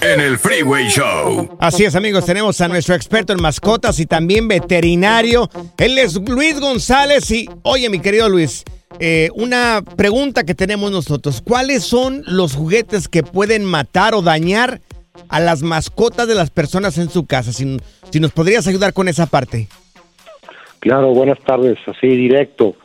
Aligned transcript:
en 0.00 0.20
el 0.20 0.38
Freeway 0.38 0.88
Show. 0.88 1.56
Así 1.58 1.84
es, 1.84 1.94
amigos, 1.94 2.26
tenemos 2.26 2.60
a 2.60 2.68
nuestro 2.68 2.94
experto 2.94 3.32
en 3.32 3.40
mascotas 3.40 3.98
y 4.00 4.06
también 4.06 4.48
veterinario. 4.48 5.48
Él 5.78 5.98
es 5.98 6.16
Luis 6.16 6.60
González 6.60 7.30
y, 7.30 7.48
oye, 7.62 7.88
mi 7.88 8.00
querido 8.00 8.28
Luis, 8.28 8.64
eh, 8.98 9.30
una 9.34 9.82
pregunta 9.96 10.44
que 10.44 10.54
tenemos 10.54 10.90
nosotros. 10.90 11.42
¿Cuáles 11.42 11.82
son 11.82 12.22
los 12.26 12.54
juguetes 12.54 13.08
que 13.08 13.22
pueden 13.22 13.64
matar 13.64 14.14
o 14.14 14.22
dañar 14.22 14.80
a 15.28 15.40
las 15.40 15.62
mascotas 15.62 16.28
de 16.28 16.34
las 16.34 16.50
personas 16.50 16.98
en 16.98 17.10
su 17.10 17.26
casa? 17.26 17.52
Si, 17.52 17.78
si 18.10 18.20
nos 18.20 18.32
podrías 18.32 18.66
ayudar 18.66 18.92
con 18.92 19.08
esa 19.08 19.26
parte. 19.26 19.68
Claro, 20.80 21.08
buenas 21.14 21.40
tardes, 21.40 21.78
así 21.86 22.06
directo. 22.06 22.76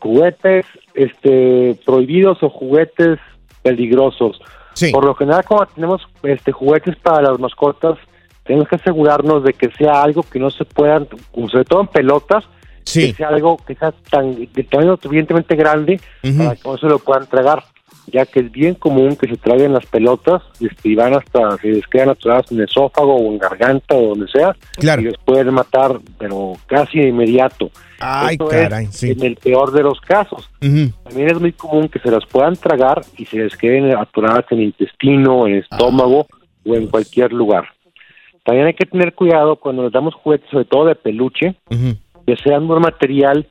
Juguetes 0.00 0.66
este, 0.94 1.78
prohibidos 1.84 2.42
o 2.42 2.50
juguetes 2.50 3.18
peligrosos. 3.62 4.40
Sí. 4.76 4.92
Por 4.92 5.04
lo 5.06 5.14
general, 5.14 5.42
cuando 5.48 5.66
tenemos 5.74 6.02
este, 6.22 6.52
juguetes 6.52 6.96
para 6.96 7.22
las 7.30 7.40
mascotas, 7.40 7.96
tenemos 8.44 8.68
que 8.68 8.76
asegurarnos 8.76 9.42
de 9.42 9.54
que 9.54 9.70
sea 9.70 10.02
algo 10.02 10.22
que 10.22 10.38
no 10.38 10.50
se 10.50 10.66
puedan, 10.66 11.08
sobre 11.50 11.64
todo 11.64 11.80
en 11.80 11.86
pelotas, 11.88 12.44
Sí. 12.84 13.08
que 13.10 13.14
sea 13.14 13.28
algo 13.28 13.56
que 13.56 13.74
sea 13.74 13.92
tan, 14.10 14.36
de 14.52 14.62
tamaño 14.64 14.96
suficientemente 15.02 15.56
grande 15.56 15.98
para 16.38 16.54
que 16.54 16.68
no 16.68 16.76
se 16.78 16.86
lo 16.86 16.98
puedan 17.00 17.26
tragar, 17.26 17.64
ya 18.06 18.24
que 18.26 18.40
es 18.40 18.52
bien 18.52 18.74
común 18.74 19.16
que 19.16 19.28
se 19.28 19.36
traguen 19.36 19.72
las 19.72 19.84
pelotas 19.86 20.42
este, 20.60 20.88
y 20.90 20.94
van 20.94 21.14
hasta, 21.14 21.56
se 21.58 21.68
les 21.68 21.86
quedan 21.88 22.10
atoradas 22.10 22.50
en 22.52 22.58
el 22.58 22.64
esófago 22.64 23.14
o 23.16 23.32
en 23.32 23.38
garganta 23.38 23.94
o 23.94 24.08
donde 24.10 24.28
sea, 24.28 24.54
Claro. 24.76 25.02
y 25.02 25.06
los 25.06 25.18
pueden 25.24 25.52
matar, 25.54 25.98
pero 26.18 26.52
casi 26.66 26.98
de 27.00 27.08
inmediato. 27.08 27.70
Ay, 27.98 28.32
Esto 28.34 28.48
caray, 28.48 28.84
es 28.84 28.96
sí. 28.96 29.10
en 29.10 29.22
el 29.24 29.36
peor 29.36 29.72
de 29.72 29.82
los 29.82 30.00
casos. 30.00 30.48
También 30.60 31.30
es 31.30 31.40
muy 31.40 31.52
común 31.52 31.88
que 31.88 31.98
se 31.98 32.10
las 32.10 32.24
puedan 32.26 32.54
tragar 32.56 33.02
y 33.16 33.24
se 33.24 33.38
les 33.38 33.56
queden 33.56 33.96
atoradas 33.96 34.44
en 34.50 34.58
el 34.58 34.64
intestino, 34.66 35.46
en 35.46 35.54
el 35.54 35.58
estómago 35.60 36.26
o 36.66 36.74
en 36.74 36.86
cualquier 36.88 37.32
lugar. 37.32 37.64
También 38.44 38.66
hay 38.68 38.74
que 38.74 38.86
tener 38.86 39.14
cuidado 39.14 39.56
cuando 39.56 39.82
les 39.84 39.92
damos 39.92 40.14
juguetes, 40.14 40.48
sobre 40.50 40.66
todo 40.66 40.84
de 40.84 40.94
peluche, 40.94 41.56
que 42.26 42.36
sean 42.36 42.70
un 42.70 42.80
material 42.80 43.46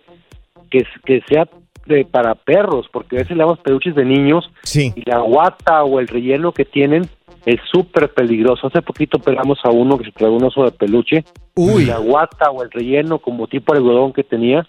que, 0.69 0.85
que 1.03 1.21
sea 1.27 1.47
de- 1.85 2.05
para 2.05 2.35
perros, 2.35 2.87
porque 2.91 3.17
a 3.17 3.19
veces 3.19 3.35
le 3.37 3.43
damos 3.43 3.59
peluches 3.59 3.95
de 3.95 4.05
niños 4.05 4.49
Sí. 4.63 4.93
y 4.95 5.09
la 5.09 5.19
guata 5.19 5.83
o 5.83 5.99
el 5.99 6.07
relleno 6.07 6.51
que 6.51 6.65
tienen 6.65 7.07
es 7.45 7.59
súper 7.71 8.09
peligroso. 8.13 8.67
Hace 8.67 8.81
poquito 8.81 9.19
pegamos 9.19 9.59
a 9.63 9.69
uno 9.69 9.97
que 9.97 10.05
se 10.05 10.11
tragó 10.11 10.35
un 10.35 10.43
oso 10.45 10.63
de 10.63 10.71
peluche 10.71 11.23
Uy. 11.55 11.83
y 11.83 11.85
la 11.85 11.97
guata 11.99 12.49
o 12.49 12.63
el 12.63 12.71
relleno 12.71 13.19
como 13.19 13.47
tipo 13.47 13.73
algodón 13.73 14.13
que 14.13 14.23
tenía 14.23 14.65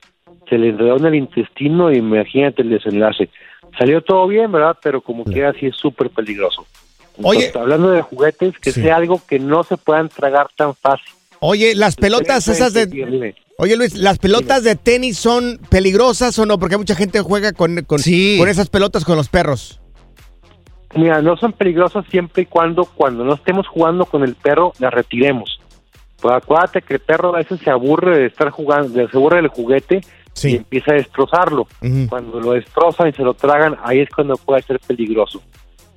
se 0.49 0.59
le 0.59 0.69
enredó 0.69 0.97
en 0.99 1.07
el 1.07 1.15
intestino 1.15 1.91
y 1.91 1.97
imagínate 1.97 2.63
el 2.63 2.71
desenlace. 2.71 3.31
Salió 3.79 4.01
todo 4.03 4.27
bien, 4.27 4.53
¿verdad? 4.53 4.77
Pero 4.83 5.01
como 5.01 5.25
quiera 5.25 5.53
sí 5.59 5.67
es 5.67 5.77
súper 5.77 6.11
peligroso. 6.11 6.67
Oye. 7.23 7.51
Hablando 7.55 7.91
de 7.91 8.03
juguetes, 8.03 8.59
que 8.59 8.73
Sí. 8.73 8.83
sea 8.83 8.97
algo 8.97 9.21
que 9.27 9.39
no 9.39 9.65
se 9.65 9.77
puedan 9.79 10.09
tragar 10.11 10.49
tan 10.55 10.75
fácil. 10.75 11.13
Oye, 11.41 11.75
las 11.75 11.97
pelotas 11.97 12.47
esas 12.49 12.73
de... 12.75 13.35
Oye 13.59 13.77
Luis, 13.77 13.95
¿las 13.95 14.19
pelotas 14.19 14.63
de 14.65 14.77
tenis 14.77 15.17
son 15.19 15.59
peligrosas 15.71 16.39
o 16.39 16.45
no? 16.47 16.59
Porque 16.59 16.77
mucha 16.77 16.95
gente 16.95 17.21
juega 17.23 17.53
con, 17.53 17.83
con, 17.85 17.99
Sí. 17.99 18.37
con 18.39 18.49
esas 18.49 18.69
pelotas 18.69 19.05
con 19.05 19.17
los 19.17 19.29
perros. 19.29 19.81
Mira, 20.95 21.21
no 21.23 21.37
son 21.37 21.53
peligrosas 21.53 22.05
siempre 22.11 22.43
y 22.43 22.47
cuando 22.47 22.85
cuando 22.85 23.25
no 23.25 23.35
estemos 23.35 23.67
jugando 23.67 24.05
con 24.05 24.23
el 24.23 24.35
perro 24.35 24.73
las 24.79 24.93
retiremos. 24.93 25.59
Pues 26.21 26.35
acuérdate 26.35 26.83
que 26.83 26.95
el 26.95 27.01
perro 27.01 27.35
a 27.35 27.39
veces 27.39 27.61
se 27.63 27.71
aburre 27.71 28.19
de 28.19 28.27
estar 28.27 28.51
jugando, 28.51 28.89
se 29.09 29.17
aburre 29.17 29.37
del 29.37 29.49
juguete 29.49 30.01
Sí. 30.33 30.51
y 30.53 30.57
empieza 30.57 30.93
a 30.93 30.97
destrozarlo. 30.97 31.67
Cuando 32.11 32.41
lo 32.41 32.53
destrozan 32.53 33.09
y 33.09 33.13
se 33.13 33.23
lo 33.23 33.33
tragan, 33.35 33.77
ahí 33.83 34.01
es 34.01 34.09
cuando 34.11 34.37
puede 34.37 34.63
ser 34.63 34.79
peligroso. 34.81 35.43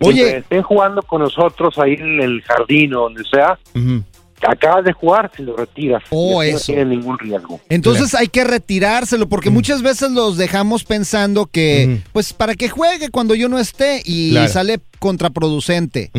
Oye. 0.01 0.37
Estén 0.37 0.61
jugando 0.63 1.01
con 1.01 1.21
nosotros 1.21 1.77
ahí 1.77 1.93
en 1.99 2.21
el 2.21 2.41
jardín 2.43 2.93
o 2.95 3.01
donde 3.01 3.23
sea, 3.25 3.59
Ujú. 3.75 4.01
Acabas 4.47 4.85
de 4.85 4.93
jugar, 4.93 5.29
si 5.35 5.43
lo 5.43 5.55
retiras. 5.57 6.03
Oh, 6.09 6.43
Y 6.43 6.49
así 6.51 6.55
eso. 6.55 6.71
No 6.71 6.75
tiene 6.77 6.95
ningún 6.95 7.19
riesgo. 7.19 7.59
Entonces 7.69 8.15
hay 8.15 8.27
que 8.27 8.43
retirárselo 8.43 9.27
porque 9.27 9.49
muchas 9.49 9.81
veces 9.81 10.11
los 10.11 10.37
dejamos 10.37 10.83
pensando 10.83 11.45
que, 11.45 11.99
pues, 12.13 12.33
para 12.33 12.55
que 12.55 12.69
juegue 12.69 13.09
cuando 13.09 13.35
yo 13.35 13.49
no 13.49 13.59
esté 13.59 14.01
y 14.05 14.31
Claro. 14.31 14.47
sale 14.49 14.79
contraproducente. 15.33 16.11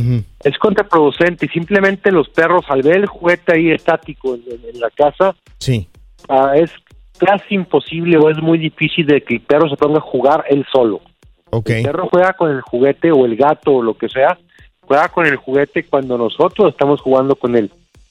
Es 0.45 0.59
contraproducente 0.59 1.47
y 1.47 1.49
simplemente 1.49 2.11
los 2.11 2.29
perros 2.29 2.65
al 2.69 2.83
ver 2.83 2.99
el 2.99 3.07
juguete 3.07 3.55
ahí 3.55 3.71
estático 3.71 4.35
en, 4.35 4.43
en- 4.51 4.75
en 4.75 4.81
la 4.81 4.91
casa, 4.91 5.35
Sí. 5.59 5.89
ah, 6.29 6.53
es 6.57 6.71
casi 7.19 7.55
imposible 7.55 8.17
o 8.19 8.31
es 8.31 8.39
muy 8.43 8.59
difícil 8.59 9.07
de 9.07 9.23
que 9.23 9.35
el 9.35 9.41
perro 9.43 9.69
se 9.69 9.77
ponga 9.77 9.99
a 9.99 10.03
jugar 10.03 10.45
él 10.49 10.65
solo. 10.73 11.01
El 11.53 11.83
perro 11.83 12.09
juega 12.11 12.33
con 12.35 12.51
el 12.51 12.61
juguete 12.61 13.11
o 13.11 13.25
el 13.27 13.35
gato 13.37 13.73
o 13.73 13.83
lo 13.83 13.95
que 13.99 14.09
sea 14.09 14.39
juega 14.83 15.09
con 15.09 15.25
el 15.27 15.37
juguete 15.37 15.85
cuando 15.85 16.17
nosotros 16.19 16.71
estamos 16.73 17.01
jugando 17.01 17.35
con 17.37 17.55
él. 17.57 17.71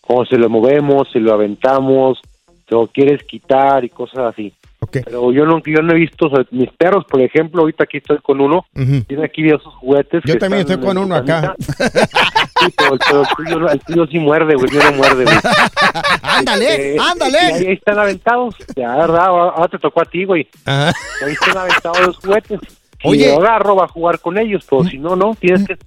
Cuando 0.09 0.25
se 0.25 0.37
lo 0.37 0.49
movemos, 0.49 1.07
se 1.13 1.19
lo 1.19 1.31
aventamos, 1.35 2.19
se 2.67 2.73
lo 2.73 2.87
quieres 2.87 3.21
quitar 3.25 3.85
y 3.85 3.89
cosas 3.89 4.33
así. 4.33 4.51
Pero 4.91 5.31
yo 5.31 5.45
no, 5.45 5.61
yo 5.63 5.83
no 5.83 5.91
he 5.93 5.97
visto, 5.99 6.25
o 6.25 6.29
sea, 6.31 6.43
mis 6.49 6.71
perros, 6.71 7.05
por 7.05 7.21
ejemplo, 7.21 7.61
ahorita 7.61 7.83
aquí 7.83 7.97
estoy 7.97 8.17
con 8.23 8.41
uno, 8.41 8.65
tiene 9.07 9.23
aquí 9.25 9.45
esos 9.47 9.71
juguetes. 9.75 10.23
Yo 10.25 10.39
también 10.39 10.61
estoy 10.61 10.79
con 10.79 10.97
uno 10.97 11.13
acá. 11.15 11.53
Sí, 11.59 12.73
pero, 12.75 12.97
pero 13.07 13.21
el, 13.21 13.27
tuyo, 13.37 13.69
el 13.69 13.79
tuyo 13.81 14.07
sí 14.07 14.17
muerde, 14.17 14.55
güey, 14.55 14.71
mío 14.71 14.81
no 14.89 14.97
muerde, 14.97 15.25
güey. 15.25 15.37
Ándale, 16.23 16.95
Eh, 16.95 16.97
ándale. 16.99 17.37
y 17.61 17.67
ahí 17.67 17.73
están 17.73 17.99
aventados. 17.99 18.55
Ya, 18.75 18.95
verdad, 18.95 19.27
ahora 19.27 19.67
te 19.67 19.77
tocó 19.77 20.01
a 20.01 20.05
ti, 20.05 20.25
güey. 20.25 20.47
Ahí 20.65 20.91
están 21.33 21.55
aventados 21.57 22.07
los 22.07 22.17
juguetes. 22.17 22.59
Si 23.01 23.07
Oye. 23.07 23.27
lo 23.27 23.37
agarro, 23.39 23.77
va 23.77 23.85
a 23.85 23.87
jugar 23.87 24.19
con 24.19 24.37
ellos, 24.37 24.65
pero 24.69 24.83
si 24.83 24.97
no, 24.97 25.15
no. 25.15 25.33
Tienes 25.39 25.65
que, 25.65 25.77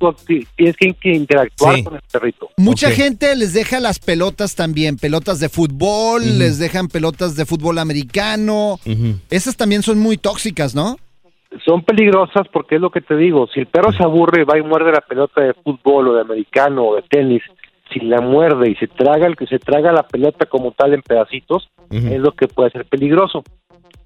tienes 0.56 0.76
que, 0.76 1.10
interactuar 1.12 1.76
Sí. 1.76 1.84
con 1.84 1.94
el 1.94 2.00
perrito. 2.10 2.48
Mucha 2.56 2.90
gente 2.90 3.36
les 3.36 3.52
deja 3.52 3.80
las 3.80 3.98
pelotas 3.98 4.54
también, 4.54 4.96
pelotas 4.96 5.38
de 5.38 5.50
fútbol, 5.50 6.22
les 6.38 6.58
dejan 6.58 6.88
pelotas 6.88 7.36
de 7.36 7.44
fútbol 7.44 7.78
americano. 7.78 8.78
Esas 9.28 9.56
también 9.56 9.82
son 9.82 9.98
muy 9.98 10.16
tóxicas, 10.16 10.74
¿no? 10.74 10.96
Son 11.66 11.82
peligrosas 11.82 12.48
porque 12.50 12.76
es 12.76 12.80
lo 12.80 12.88
que 12.90 13.02
te 13.02 13.14
digo. 13.14 13.46
Si 13.52 13.60
el 13.60 13.66
perro 13.66 13.92
se 13.92 14.02
aburre, 14.02 14.44
va 14.44 14.58
y 14.58 14.62
muerde 14.62 14.90
la 14.90 15.02
pelota 15.02 15.42
de 15.42 15.52
fútbol 15.52 16.08
o 16.08 16.14
de 16.14 16.22
americano 16.22 16.82
o 16.86 16.96
de 16.96 17.02
tenis. 17.02 17.42
Si 17.92 18.00
la 18.00 18.22
muerde 18.22 18.70
y 18.70 18.74
se 18.76 18.86
traga 18.86 19.26
el 19.26 19.36
que 19.36 19.46
se 19.46 19.58
traga 19.58 19.92
la 19.92 20.04
pelota 20.06 20.46
como 20.46 20.70
tal 20.72 20.94
en 20.94 21.02
pedacitos, 21.02 21.68
es 21.90 22.18
lo 22.20 22.32
que 22.32 22.48
puede 22.48 22.70
ser 22.70 22.86
peligroso. 22.86 23.44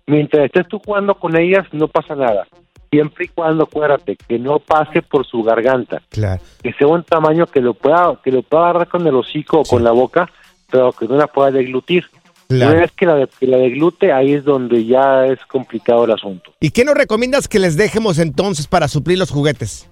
Mientras 0.08 0.47
estés 0.47 0.67
tú 0.67 0.81
jugando 0.85 1.14
con 1.14 1.37
ellas, 1.37 1.64
no 1.70 1.87
pasa 1.87 2.17
nada. 2.17 2.49
Siempre 2.91 3.25
y 3.27 3.29
cuando 3.29 3.65
acuérdate 3.65 4.17
que 4.17 4.38
no 4.38 4.59
pase 4.61 5.03
por 5.03 5.27
su 5.27 5.43
garganta, 5.43 6.03
Claro. 6.11 6.41
que 6.62 6.73
sea 6.75 6.87
un 6.87 7.03
tamaño 7.03 7.47
que 7.47 7.61
lo 7.61 7.75
pueda 7.75 8.19
que 8.23 8.31
lo 8.33 8.43
pueda 8.43 8.65
agarrar 8.71 8.88
con 8.88 9.06
el 9.06 9.15
hocico 9.15 9.61
o 9.61 9.65
con 9.65 9.83
la 9.85 9.91
boca, 9.93 10.29
pero 10.71 10.93
que 10.93 11.06
no 11.06 11.17
la 11.17 11.27
pueda 11.27 11.50
deglutir. 11.50 12.05
Claro. 12.49 12.73
Una 12.73 12.81
vez 12.83 12.93
que 12.93 13.06
la, 13.06 13.15
de- 13.17 13.29
que 13.41 13.47
la 13.49 13.56
deglute, 13.56 14.12
ahí 14.12 14.33
es 14.35 14.44
donde 14.44 14.85
ya 14.87 15.27
es 15.27 15.38
complicado 15.47 16.05
el 16.05 16.12
asunto. 16.12 16.53
¿Y 16.61 16.71
qué 16.71 16.85
nos 16.85 16.94
recomiendas 16.94 17.49
que 17.49 17.59
les 17.59 17.77
dejemos 17.77 18.21
entonces 18.21 18.69
para 18.69 18.87
suplir 18.87 19.19
los 19.19 19.32
juguetes? 19.32 19.89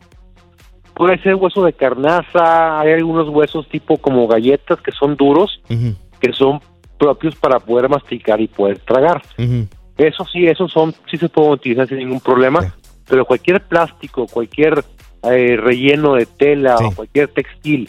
Puede 0.95 1.21
ser 1.23 1.35
hueso 1.35 1.65
de 1.65 1.73
carnaza, 1.73 2.79
hay 2.79 2.93
algunos 2.93 3.29
huesos 3.29 3.69
tipo 3.69 3.97
como 3.99 4.29
galletas 4.29 4.81
que 4.81 4.93
son 4.93 5.17
duros, 5.17 5.61
que 6.21 6.33
son 6.33 6.61
propios 6.97 7.35
para 7.35 7.59
poder 7.59 7.89
masticar 7.89 8.41
y 8.41 8.47
poder 8.47 8.79
tragar. 8.79 9.21
Eso 9.97 10.25
sí, 10.33 10.47
esos 10.47 10.71
son, 10.71 10.95
sí 11.11 11.17
se 11.17 11.29
pueden 11.29 11.53
utilizar 11.53 11.89
sin 11.89 11.99
ningún 11.99 12.21
problema. 12.21 12.73
Pero 13.09 13.25
cualquier 13.25 13.63
plástico, 13.63 14.27
cualquier 14.27 14.85
eh, 15.25 15.57
relleno 15.57 16.15
de 16.15 16.27
tela 16.27 16.77
Sí. 16.79 16.85
o 16.85 16.91
cualquier 16.93 17.29
textil 17.29 17.89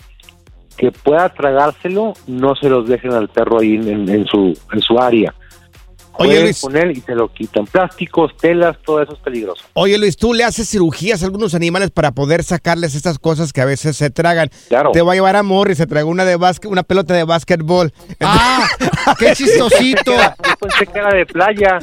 que 0.77 0.91
pueda 0.91 1.29
tragárselo, 1.29 2.13
no 2.27 2.55
se 2.55 2.69
los 2.69 2.87
dejen 2.87 3.13
al 3.13 3.29
perro 3.29 3.59
ahí 3.59 3.75
en, 3.75 3.87
en- 3.87 4.09
en 4.09 4.25
su, 4.25 4.57
en 4.73 4.81
su 4.81 4.99
área. 4.99 5.33
Oye, 6.17 6.41
Luis. 6.43 6.61
con 6.61 6.77
él 6.77 6.91
y 6.91 7.01
se 7.01 7.13
lo 7.13 7.27
quitan. 7.27 7.65
Plásticos, 7.65 8.37
telas, 8.37 8.77
todo 8.85 9.01
eso 9.01 9.11
es 9.15 9.19
peligroso. 9.19 9.65
Oye 9.73 9.97
Luis, 9.97 10.15
¿tú 10.15 10.33
le 10.33 10.45
haces 10.45 10.69
cirugías 10.69 11.21
a 11.21 11.25
algunos 11.25 11.53
animales 11.55 11.91
para 11.91 12.11
poder 12.13 12.41
sacarles 12.45 12.95
estas 12.95 13.19
cosas 13.19 13.51
que 13.51 13.59
a 13.59 13.65
veces 13.65 13.97
se 13.97 14.09
tragan? 14.11 14.49
Claro. 14.69 14.91
Te 14.93 15.01
voy 15.01 15.11
a 15.11 15.15
llevar 15.15 15.35
a 15.35 15.43
Morris, 15.43 15.77
se 15.77 15.87
tragó 15.87 16.09
una 16.09 16.23
de 16.23 16.37
básquet, 16.37 16.71
una 16.71 16.83
pelota 16.83 17.13
de 17.13 17.25
básquetbol. 17.25 17.91
¡Ah! 18.21 18.65
¡Qué 19.19 19.33
chistosito! 19.33 20.13
Yo 20.15 20.55
pensé 20.61 20.87
que 20.87 20.99
era 20.99 21.09
de 21.13 21.25
playa. 21.25 21.79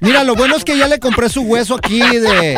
Mira, 0.00 0.22
lo 0.24 0.34
bueno 0.36 0.54
es 0.56 0.64
que 0.64 0.78
ya 0.78 0.86
le 0.86 0.98
compré 1.00 1.28
su 1.28 1.42
hueso 1.42 1.74
aquí 1.74 1.98
de, 2.00 2.56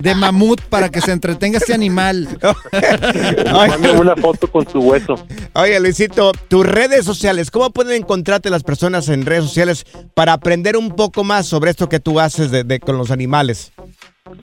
de 0.00 0.14
mamut 0.14 0.60
para 0.62 0.88
que 0.88 1.00
se 1.00 1.10
entretenga 1.12 1.58
este 1.58 1.74
animal. 1.74 2.28
Mándame 3.52 3.90
una 3.92 4.14
foto 4.16 4.46
con 4.50 4.68
su 4.68 4.78
hueso. 4.78 5.14
Oye 5.54 5.80
Luisito, 5.80 6.32
tus 6.48 6.64
redes 6.64 7.04
sociales, 7.04 7.50
¿cómo 7.50 7.70
pueden 7.70 8.02
encontrarte 8.02 8.50
las 8.50 8.62
personas 8.62 9.08
en 9.08 9.26
redes 9.26 9.44
sociales 9.44 9.84
para 10.14 10.32
aprender 10.32 10.76
un 10.76 10.90
poco 10.94 11.24
más 11.24 11.46
sobre 11.46 11.70
esto 11.70 11.88
que 11.88 12.00
tú 12.00 12.20
haces 12.20 12.50
de, 12.50 12.62
de- 12.64 12.78
con 12.80 12.96
los 12.98 13.10
animales? 13.10 13.72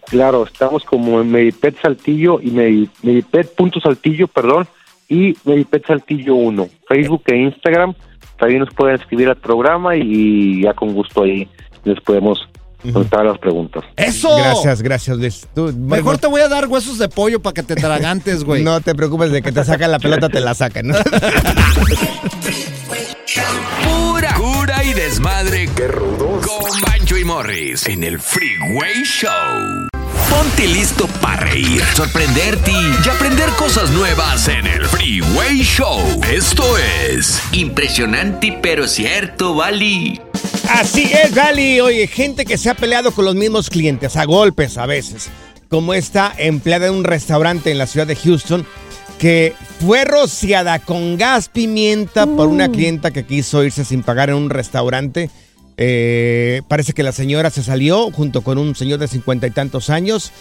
Claro, 0.07 0.45
estamos 0.45 0.83
como 0.83 1.21
en 1.21 1.31
Medipet 1.31 1.79
Saltillo 1.81 2.39
y 2.41 2.51
Medi- 2.51 2.89
Medipet.saltillo, 3.03 4.27
perdón, 4.27 4.67
y 5.09 5.33
Medipet 5.45 5.85
Saltillo 5.85 6.35
1. 6.35 6.69
Facebook 6.87 7.23
e 7.27 7.37
Instagram. 7.37 7.93
También 8.37 8.61
nos 8.61 8.73
pueden 8.73 8.95
escribir 8.95 9.29
al 9.29 9.37
programa 9.37 9.95
y 9.95 10.63
ya 10.63 10.73
con 10.73 10.93
gusto 10.93 11.23
ahí 11.23 11.47
les 11.83 11.99
podemos 12.01 12.39
contestar 12.91 13.25
las 13.25 13.37
preguntas. 13.37 13.83
¡Eso! 13.95 14.35
Gracias, 14.35 14.81
gracias 14.81 15.17
Luis. 15.17 15.47
Tú, 15.55 15.73
Mejor 15.73 16.17
te 16.17 16.27
voy 16.27 16.41
a 16.41 16.49
dar 16.49 16.67
huesos 16.67 16.97
de 16.97 17.07
pollo 17.07 17.41
para 17.41 17.53
que 17.53 17.63
te 17.63 17.75
tragantes, 17.75 18.43
güey. 18.43 18.63
No 18.63 18.81
te 18.81 18.93
preocupes 18.93 19.31
de 19.31 19.41
que 19.41 19.51
te 19.51 19.63
sacan 19.63 19.91
la 19.91 19.99
pelota, 19.99 20.29
te 20.29 20.41
la 20.41 20.53
sacan. 20.53 20.87
¿no? 20.87 20.95
Pura 23.83 24.33
cura 24.35 24.83
y 24.83 24.93
desmadre. 24.93 25.69
Qué 25.75 25.87
rudos. 25.87 26.45
Con 26.45 26.81
Bancho 26.81 27.17
y 27.17 27.23
Morris 27.23 27.87
en 27.87 28.03
el 28.03 28.19
Freeway 28.19 29.03
Show. 29.03 29.87
Ponte 30.29 30.67
listo 30.67 31.07
para 31.21 31.41
reír, 31.41 31.81
sorprenderte 31.95 32.71
y 32.71 33.09
aprender 33.09 33.49
cosas 33.51 33.91
nuevas 33.91 34.47
en 34.47 34.65
el 34.65 34.85
Freeway 34.87 35.61
Show. 35.61 35.99
Esto 36.29 36.63
es 36.77 37.41
Impresionante 37.53 38.57
pero 38.61 38.87
cierto, 38.87 39.53
Bali. 39.55 40.19
Así 40.73 41.03
es, 41.13 41.35
Gali. 41.35 41.79
Oye, 41.81 42.07
gente 42.07 42.45
que 42.45 42.57
se 42.57 42.67
ha 42.67 42.73
peleado 42.73 43.11
con 43.11 43.25
los 43.25 43.35
mismos 43.35 43.69
clientes, 43.69 44.15
a 44.15 44.25
golpes 44.25 44.79
a 44.79 44.87
veces. 44.87 45.29
Como 45.69 45.93
esta 45.93 46.33
empleada 46.35 46.85
de 46.85 46.91
un 46.91 47.03
restaurante 47.03 47.69
en 47.69 47.77
la 47.77 47.85
ciudad 47.85 48.07
de 48.07 48.15
Houston, 48.15 48.65
que 49.19 49.53
fue 49.79 50.03
rociada 50.03 50.79
con 50.79 51.15
gas 51.15 51.47
pimienta 51.47 52.25
por 52.25 52.47
una 52.47 52.69
clienta 52.69 53.11
que 53.11 53.23
quiso 53.23 53.63
irse 53.63 53.85
sin 53.85 54.01
pagar 54.01 54.31
en 54.31 54.35
un 54.35 54.49
restaurante. 54.49 55.29
Eh, 55.77 56.63
parece 56.67 56.93
que 56.93 57.03
la 57.03 57.11
señora 57.11 57.51
se 57.51 57.61
salió 57.61 58.09
junto 58.09 58.41
con 58.41 58.57
un 58.57 58.75
señor 58.75 58.97
de 58.97 59.07
cincuenta 59.07 59.45
y 59.45 59.51
tantos 59.51 59.91
años. 59.91 60.31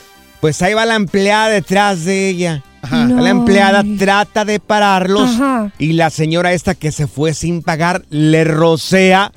Pues 0.41 0.63
ahí 0.63 0.73
va 0.73 0.87
la 0.87 0.95
empleada 0.95 1.51
detrás 1.51 2.07
de 2.07 2.31
ella. 2.31 2.65
La 2.91 3.29
empleada 3.29 3.85
trata 3.99 4.47
de 4.47 4.61
pararlos 4.61 5.29
Ajá. 5.35 5.73
y 5.79 5.93
la 5.93 6.09
señora 6.09 6.55
esta 6.55 6.75
que 6.75 6.91
se 6.91 7.07
fue 7.07 7.35
sin 7.35 7.63
pagar 7.63 8.05
le 8.09 8.45
rocea 8.45 9.31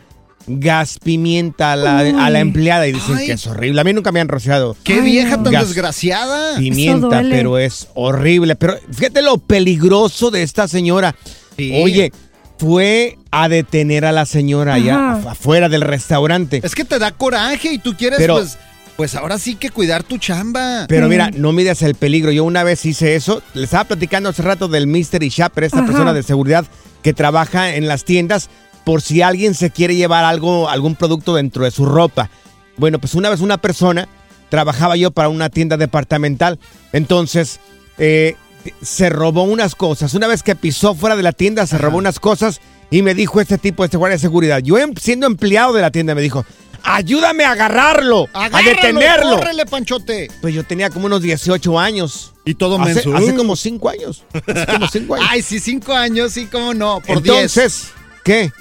gas 0.47 1.00
pimienta 1.03 1.71
a 1.74 1.75
la, 1.75 2.00
a 2.00 2.30
la 2.30 2.39
empleada 2.39 2.88
y 2.88 2.94
dicen 2.94 3.18
Ay. 3.18 3.25
que 3.27 3.31
es 3.33 3.47
horrible. 3.47 3.81
A 3.81 3.83
mí 3.83 3.94
nunca 3.94 4.12
me 4.12 4.19
han 4.19 4.27
rociado 4.27 4.75
¡Qué 4.83 5.01
vieja 5.01 5.42
tan 5.42 5.51
Gas. 5.51 5.68
desgraciada! 5.69 6.57
pimienta, 6.57 7.21
pero 7.30 7.57
es 7.57 7.88
horrible. 7.95 8.56
Pero 8.56 8.75
fíjate 8.92 9.21
lo 9.21 9.38
peligroso 9.38 10.31
de 10.31 10.44
esta 10.44 10.68
señora. 10.68 11.15
Sí. 11.57 11.71
Oye, 11.83 12.12
fue 12.58 13.17
a 13.31 13.50
detener 13.50 14.05
a 14.05 14.12
la 14.12 14.25
señora 14.25 14.75
allá 14.75 15.13
Ajá. 15.13 15.31
afuera 15.31 15.67
del 15.70 15.81
restaurante. 15.81 16.62
Es 16.63 16.75
que 16.75 16.86
te 16.86 17.00
da 17.00 17.12
coraje 17.12 17.74
y 17.74 17.79
tú 17.79 17.96
quieres, 17.98 18.17
Pero- 18.20 18.36
pues, 18.36 18.58
pues 18.96 19.13
ahora 19.15 19.38
sí 19.39 19.55
que 19.55 19.72
cuidar 19.72 20.03
tu 20.03 20.17
chamba. 20.17 20.86
Pero 20.88 21.10
mira, 21.10 21.29
no 21.31 21.51
mides 21.51 21.81
el 21.81 21.96
peligro. 21.96 22.31
Yo 22.31 22.46
una 22.46 22.63
vez 22.63 22.86
hice 22.86 23.15
eso. 23.15 23.41
Le 23.53 23.65
estaba 23.65 23.84
platicando 23.84 24.29
hace 24.29 24.41
rato 24.41 24.67
del 24.70 24.88
Mystery 24.88 25.27
Shopper, 25.29 25.65
esta 25.65 25.79
Ajá. 25.79 25.88
persona 25.88 26.13
de 26.13 26.24
seguridad 26.24 26.65
que 27.01 27.13
trabaja 27.13 27.75
en 27.75 27.88
las 27.88 28.05
tiendas 28.05 28.50
por 28.86 29.01
si 29.01 29.22
alguien 29.22 29.54
se 29.56 29.72
quiere 29.72 29.96
llevar 29.96 30.24
algo, 30.25 30.70
algún 30.70 30.96
producto 30.96 31.36
dentro 31.36 31.63
de 31.65 31.72
su 31.72 31.86
ropa. 31.86 32.30
Bueno, 32.77 33.00
pues 33.00 33.15
una 33.15 33.30
vez 33.30 33.42
una 33.42 33.58
persona, 33.58 34.08
trabajaba 34.50 34.96
yo 34.96 35.12
para 35.12 35.30
una 35.30 35.50
tienda 35.50 35.75
departamental, 35.77 36.60
entonces 36.94 37.60
eh, 37.98 38.36
se 38.82 39.10
robó 39.10 39.44
unas 39.44 39.75
cosas. 39.75 40.13
Una 40.13 40.27
vez 40.27 40.44
que 40.44 40.56
pisó 40.56 40.96
fuera 40.96 41.15
de 41.15 41.24
la 41.24 41.32
tienda, 41.32 41.65
se 41.68 41.77
robó 41.77 41.98
unas 41.98 42.20
cosas 42.20 42.62
y 42.92 43.01
me 43.01 43.13
dijo 43.15 43.42
este 43.42 43.58
tipo, 43.58 43.84
este 43.84 43.98
guardia 43.98 44.15
de 44.18 44.22
seguridad, 44.22 44.60
yo 44.60 44.77
em- 44.77 44.94
siendo 44.96 45.25
empleado 45.27 45.74
de 45.74 45.82
la 45.82 45.89
tienda, 45.92 46.13
me 46.15 46.22
dijo, 46.22 46.46
ayúdame 46.84 47.44
a 47.46 47.51
agarrarlo, 47.54 48.27
a 48.34 48.46
¡Agárralo, 48.46 48.70
detenerlo. 48.75 49.38
¡Córrele, 49.38 49.65
Panchote! 49.65 50.27
Pues 50.42 50.54
yo 50.54 50.63
tenía 50.63 50.89
como 50.92 51.08
unos 51.08 51.22
18 51.22 51.80
años. 51.80 52.34
Y 52.46 52.54
todo 52.54 52.80
Hace, 52.80 52.94
menso. 52.94 53.15
hace 53.15 53.34
como 53.36 53.56
5 53.56 53.89
años. 53.89 54.24
Hace 54.46 54.65
como 54.68 54.88
5 54.88 55.15
años. 55.15 55.27
Ay, 55.32 55.42
sí, 55.42 55.60
cinco 55.60 55.94
años, 55.94 56.34
sí, 56.34 56.46
cómo 56.51 56.75
no, 56.75 57.01
por 57.01 57.24
diez. 57.24 57.36
Entonces, 57.58 57.88
¿qué? 58.24 58.51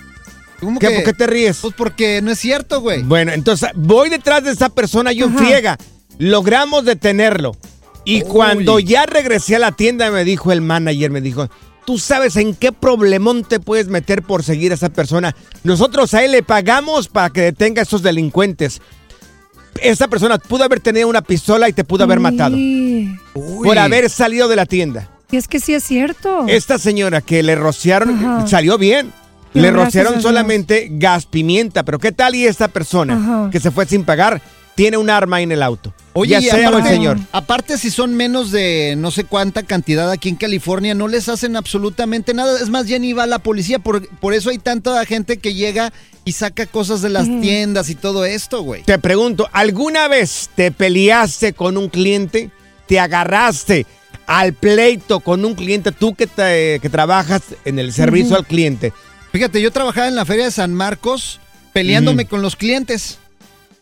¿Cómo 0.60 0.78
¿Qué? 0.78 0.88
que? 0.88 0.94
¿Por 0.96 1.04
qué 1.04 1.12
te 1.12 1.26
ríes? 1.26 1.58
Pues 1.60 1.74
porque 1.76 2.20
no 2.22 2.30
es 2.30 2.38
cierto, 2.38 2.80
güey. 2.80 3.02
Bueno, 3.02 3.32
entonces 3.32 3.70
voy 3.74 4.08
detrás 4.08 4.44
de 4.44 4.52
esa 4.52 4.68
persona 4.68 5.12
yo 5.12 5.26
Ajá. 5.26 5.38
friega. 5.38 5.78
Logramos 6.18 6.84
detenerlo. 6.84 7.52
Y 8.04 8.22
Uy. 8.22 8.28
cuando 8.28 8.78
ya 8.78 9.06
regresé 9.06 9.56
a 9.56 9.58
la 9.58 9.72
tienda, 9.72 10.10
me 10.10 10.24
dijo 10.24 10.52
el 10.52 10.60
manager, 10.60 11.10
me 11.10 11.20
dijo, 11.20 11.48
tú 11.86 11.98
sabes 11.98 12.36
en 12.36 12.54
qué 12.54 12.70
problemón 12.72 13.44
te 13.44 13.60
puedes 13.60 13.88
meter 13.88 14.22
por 14.22 14.42
seguir 14.42 14.72
a 14.72 14.74
esa 14.74 14.90
persona. 14.90 15.34
Nosotros 15.64 16.12
a 16.14 16.24
él 16.24 16.32
le 16.32 16.42
pagamos 16.42 17.08
para 17.08 17.30
que 17.30 17.40
detenga 17.40 17.80
a 17.82 17.84
esos 17.84 18.02
delincuentes. 18.02 18.80
Esa 19.82 20.06
persona 20.08 20.38
pudo 20.38 20.64
haber 20.64 20.80
tenido 20.80 21.08
una 21.08 21.22
pistola 21.22 21.68
y 21.68 21.72
te 21.72 21.82
pudo 21.84 22.04
haber 22.04 22.20
matado. 22.20 22.56
Uy. 22.56 23.18
por 23.34 23.78
haber 23.78 24.08
salido 24.08 24.48
de 24.48 24.56
la 24.56 24.66
tienda. 24.66 25.10
Y 25.32 25.36
es 25.36 25.48
que 25.48 25.58
sí 25.58 25.74
es 25.74 25.82
cierto. 25.82 26.44
Esta 26.46 26.78
señora 26.78 27.20
que 27.20 27.42
le 27.42 27.56
rociaron 27.56 28.10
Ajá. 28.24 28.46
salió 28.46 28.78
bien. 28.78 29.12
Le 29.54 29.70
rociaron 29.70 30.20
solamente 30.20 30.88
gas 30.90 31.26
pimienta. 31.26 31.82
Pero 31.84 31.98
¿qué 31.98 32.12
tal 32.12 32.34
y 32.34 32.44
esta 32.46 32.68
persona 32.68 33.14
Ajá. 33.16 33.50
que 33.50 33.60
se 33.60 33.70
fue 33.70 33.86
sin 33.86 34.04
pagar 34.04 34.42
tiene 34.74 34.96
un 34.96 35.08
arma 35.10 35.40
en 35.40 35.52
el 35.52 35.62
auto? 35.62 35.94
Oye, 36.16 36.40
ya 36.40 36.56
el 36.68 36.84
señor. 36.84 37.18
aparte 37.32 37.76
si 37.76 37.90
son 37.90 38.14
menos 38.14 38.52
de 38.52 38.94
no 38.96 39.10
sé 39.10 39.24
cuánta 39.24 39.64
cantidad 39.64 40.10
aquí 40.12 40.28
en 40.28 40.36
California, 40.36 40.94
no 40.94 41.08
les 41.08 41.28
hacen 41.28 41.56
absolutamente 41.56 42.34
nada. 42.34 42.60
Es 42.60 42.68
más, 42.68 42.86
ya 42.86 42.98
ni 43.00 43.12
va 43.12 43.26
la 43.26 43.40
policía. 43.40 43.78
Por, 43.80 44.08
por 44.18 44.32
eso 44.34 44.50
hay 44.50 44.58
tanta 44.58 45.04
gente 45.06 45.38
que 45.38 45.54
llega 45.54 45.92
y 46.24 46.32
saca 46.32 46.66
cosas 46.66 47.02
de 47.02 47.08
las 47.10 47.26
tiendas 47.40 47.90
y 47.90 47.94
todo 47.96 48.24
esto, 48.24 48.62
güey. 48.62 48.82
Te 48.84 48.98
pregunto, 48.98 49.48
¿alguna 49.52 50.06
vez 50.08 50.50
te 50.54 50.70
peleaste 50.70 51.52
con 51.52 51.76
un 51.76 51.88
cliente? 51.88 52.50
¿Te 52.86 53.00
agarraste 53.00 53.86
al 54.26 54.52
pleito 54.54 55.20
con 55.20 55.44
un 55.44 55.54
cliente? 55.54 55.90
Tú 55.92 56.14
que, 56.14 56.26
te- 56.26 56.78
que 56.80 56.88
trabajas 56.90 57.42
en 57.64 57.78
el 57.78 57.92
servicio 57.92 58.36
al 58.36 58.46
cliente. 58.46 58.92
Fíjate, 59.34 59.60
yo 59.60 59.72
trabajaba 59.72 60.06
en 60.06 60.14
la 60.14 60.24
feria 60.24 60.44
de 60.44 60.52
San 60.52 60.72
Marcos 60.72 61.40
peleándome 61.72 62.26
con 62.26 62.40
los 62.40 62.54
clientes. 62.54 63.18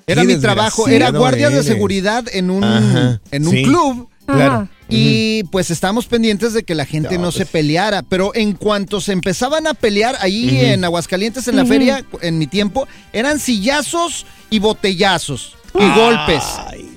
Era 0.06 0.24
mi 0.24 0.36
trabajo, 0.36 0.88
era 0.88 1.10
guardia 1.10 1.50
de 1.50 1.62
seguridad 1.62 2.24
en 2.32 2.50
un, 2.50 2.64
Ajá, 2.64 3.20
en 3.30 3.46
un 3.46 3.52
sí, 3.52 3.62
club. 3.62 4.08
claro. 4.24 4.66
Y 4.88 5.44
pues 5.44 5.70
estábamos 5.70 6.06
pendientes 6.06 6.54
de 6.54 6.62
que 6.62 6.74
la 6.74 6.86
gente 6.86 7.18
no, 7.18 7.30
se 7.32 7.44
peleara. 7.44 8.00
Pero 8.00 8.34
en 8.34 8.54
cuanto 8.54 9.02
se 9.02 9.12
empezaban 9.12 9.66
a 9.66 9.74
pelear 9.74 10.16
ahí 10.20 10.58
en 10.58 10.84
Aguascalientes, 10.84 11.46
en 11.48 11.56
la 11.56 11.66
feria, 11.66 12.02
en 12.22 12.38
mi 12.38 12.46
tiempo, 12.46 12.88
eran 13.12 13.38
sillazos 13.38 14.24
y 14.48 14.58
botellazos 14.58 15.56
y 15.74 15.94
golpes. 15.94 16.44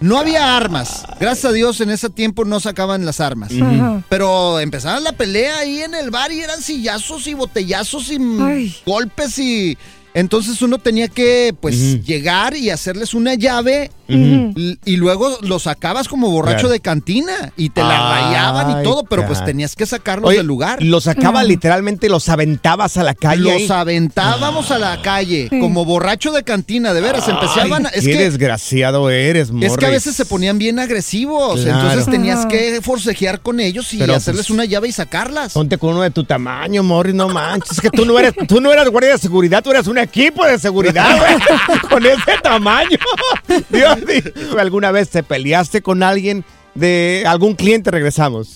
No 0.02 0.20
había 0.20 0.56
armas. 0.56 1.06
Gracias 1.20 1.46
a 1.46 1.52
Dios 1.52 1.82
en 1.82 1.90
ese 1.90 2.10
tiempo 2.10 2.46
no 2.46 2.60
sacaban 2.60 3.06
las 3.06 3.20
armas. 3.20 3.52
Ajá. 3.60 4.04
Pero 4.10 4.60
empezaba 4.60 5.00
la 5.00 5.14
pelea 5.14 5.60
ahí 5.60 5.80
en 5.80 5.96
el 5.96 6.12
bar 6.12 6.32
y 6.32 6.42
eran 6.42 6.62
sillazos 6.62 7.28
y 7.28 7.34
botellazos 7.34 8.12
y 8.12 8.74
golpes 8.86 9.40
y... 9.40 9.78
Entonces 10.16 10.62
uno 10.62 10.78
tenía 10.80 11.10
que, 11.10 11.54
pues, 11.60 12.04
llegar 12.06 12.56
y 12.56 12.70
hacerles 12.72 13.14
una 13.14 13.36
llave 13.36 13.92
y 14.08 14.96
luego 14.98 15.38
los 15.42 15.64
sacabas 15.64 16.08
como 16.08 16.30
borracho 16.32 16.56
Claro. 16.56 16.70
de 16.70 16.80
cantina 16.80 17.52
y 17.58 17.70
te 17.72 17.82
la 17.82 18.16
Ay, 18.16 18.24
rayaban 18.24 18.80
y 18.80 18.84
todo, 18.84 19.04
pero 19.04 19.26
pues 19.28 19.44
tenías 19.44 19.76
que 19.76 19.86
sacarlos 19.86 20.30
Oye, 20.30 20.38
del 20.38 20.48
lugar. 20.48 20.82
Los 20.82 21.04
sacabas 21.06 21.46
literalmente, 21.46 22.08
los 22.08 22.30
aventabas 22.30 22.96
a 22.98 23.04
la 23.04 23.14
calle. 23.14 23.42
Los 23.42 23.54
ahí? 23.54 23.68
aventábamos 23.70 24.72
a 24.72 24.80
la 24.80 25.02
calle 25.02 25.50
como 25.50 25.84
borracho 25.86 26.32
de 26.32 26.44
cantina, 26.44 26.94
de 26.94 27.02
veras, 27.02 27.28
empezaban... 27.28 27.88
Ay, 27.88 27.92
es 27.96 28.06
qué 28.06 28.12
que 28.14 28.24
desgraciado 28.24 29.10
eres, 29.10 29.50
es 29.50 29.52
que 29.52 29.66
a 29.66 29.70
Morris. 29.70 29.90
veces 29.90 30.16
se 30.16 30.26
ponían 30.26 30.58
bien 30.60 30.80
agresivos, 30.80 31.60
Claro. 31.62 31.80
entonces 31.90 32.06
tenías 32.10 32.46
que 32.46 32.80
forcejear 32.82 33.42
con 33.42 33.60
ellos 33.60 33.94
y 33.94 33.98
Pero, 33.98 34.16
hacerles 34.16 34.46
pues, 34.46 34.52
una 34.52 34.64
llave 34.66 34.88
y 34.88 34.92
sacarlas. 34.94 35.52
Ponte 35.54 35.78
con 35.78 35.90
uno 35.92 36.04
de 36.04 36.12
tu 36.12 36.24
tamaño, 36.24 36.84
Morris, 36.84 37.16
no 37.16 37.28
manches. 37.28 37.72
Es 37.74 37.82
que 37.82 37.90
tú 37.90 38.06
no 38.06 38.18
eres, 38.18 38.34
tú 38.48 38.62
no 38.62 38.72
eras 38.72 38.88
guardia 38.90 39.12
de 39.12 39.18
seguridad, 39.18 39.62
tú 39.64 39.72
eres 39.72 39.88
un 39.88 39.98
equipo 40.06 40.46
de 40.46 40.58
seguridad, 40.58 41.18
güey. 41.18 41.80
Con 41.90 42.06
ese 42.06 42.38
tamaño. 42.42 42.98
Dios 43.70 43.98
mío. 44.06 44.60
¿Alguna 44.60 44.92
vez 44.92 45.10
te 45.10 45.24
peleaste 45.24 45.82
con 45.82 46.04
alguien 46.04 46.44
de 46.74 47.24
algún 47.28 47.56
cliente? 47.56 47.92
Regresamos. 47.92 48.56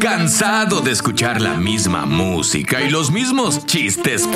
¿Cansado 0.00 0.80
de 0.80 0.92
escuchar 0.92 1.40
la 1.40 1.54
misma 1.54 2.06
música 2.06 2.80
y 2.80 2.90
los 2.90 3.10
mismos 3.10 3.66
chistes 3.66 4.28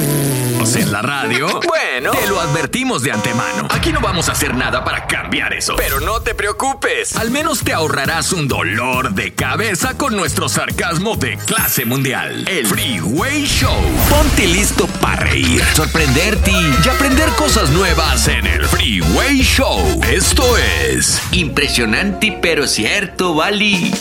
en 0.77 0.93
la 0.93 1.03
radio? 1.03 1.61
Bueno, 1.67 2.11
te 2.13 2.27
lo 2.29 2.41
advertimos 2.41 3.03
de 3.03 3.13
antemano. 3.13 3.69
Aquí 3.71 3.93
no 3.93 4.01
vamos 4.01 4.29
a 4.29 4.33
hacer 4.33 4.55
nada 4.55 4.85
para 4.85 5.07
cambiar 5.07 5.53
eso. 5.53 5.75
Pero 5.77 6.01
no 6.01 6.21
te 6.21 6.35
preocupes. 6.35 7.17
Al 7.17 7.31
menos 7.31 7.61
te 7.65 7.73
ahorrarás 7.73 8.33
un 8.33 8.49
dolor 8.49 9.15
de 9.15 9.35
cabeza 9.35 9.97
con 9.97 10.17
nuestro 10.17 10.49
sarcasmo 10.49 11.17
de 11.17 11.37
clase 11.39 11.85
mundial. 11.85 12.45
El 12.49 12.67
Freeway 12.67 13.45
Show. 13.45 13.77
Ponte 14.11 14.47
listo 14.47 14.87
para 15.01 15.25
reír, 15.25 15.63
sorprenderte 15.75 16.51
y 16.51 16.89
aprender 16.89 17.29
cosas 17.31 17.71
nuevas 17.71 18.29
en 18.29 18.47
el 18.47 18.65
Freeway 18.67 19.43
Show. 19.43 20.01
Esto 20.11 20.57
es 20.57 21.21
impresionante 21.33 22.39
pero 22.41 22.67
cierto, 22.67 23.35
Bali. 23.35 23.93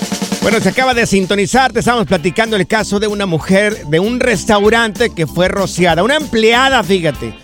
Bueno, 0.41 0.59
se 0.59 0.69
acaba 0.69 0.95
de 0.95 1.05
sintonizar, 1.05 1.71
te 1.71 1.79
estamos 1.79 2.07
platicando 2.07 2.55
el 2.55 2.65
caso 2.65 2.99
de 2.99 3.05
una 3.05 3.27
mujer 3.27 3.85
de 3.85 3.99
un 3.99 4.19
restaurante 4.19 5.11
que 5.11 5.27
fue 5.27 5.47
rociada, 5.47 6.03
una 6.03 6.15
empleada, 6.15 6.83
fíjate, 6.83 7.35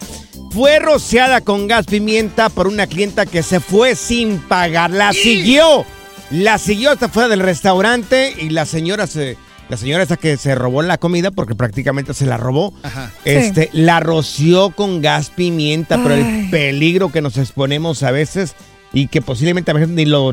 fue 0.49 0.79
rociada 0.79 1.41
con 1.41 1.67
gas 1.67 1.85
pimienta 1.85 2.49
por 2.49 2.67
una 2.67 2.87
clienta 2.87 3.27
que 3.27 3.43
se 3.43 3.59
fue 3.59 3.95
sin 3.95 4.39
pagar, 4.39 4.89
la 4.89 5.13
siguió, 5.13 5.85
la 6.31 6.57
siguió 6.57 6.89
hasta 6.89 7.07
fuera 7.07 7.29
del 7.29 7.41
restaurante 7.41 8.33
y 8.35 8.49
la 8.49 8.65
señora 8.65 9.05
se, 9.05 9.37
la 9.69 9.77
señora 9.77 10.03
esa 10.03 10.17
que 10.17 10.35
se 10.35 10.55
robó 10.55 10.81
la 10.81 10.97
comida 10.97 11.29
porque 11.29 11.53
prácticamente 11.53 12.15
se 12.15 12.25
la 12.25 12.37
robó, 12.37 12.73
este, 13.25 13.69
la 13.73 13.99
roció 13.99 14.71
con 14.71 15.03
gas 15.03 15.29
pimienta, 15.29 16.01
pero 16.01 16.15
el 16.15 16.49
peligro 16.49 17.11
que 17.11 17.21
nos 17.21 17.37
exponemos 17.37 18.01
a 18.01 18.09
veces 18.09 18.55
y 18.97 19.07
que 19.07 19.21
posiblemente 19.21 19.69
a 19.69 19.75
veces 19.75 19.89
ni 19.89 20.05
lo 20.05 20.31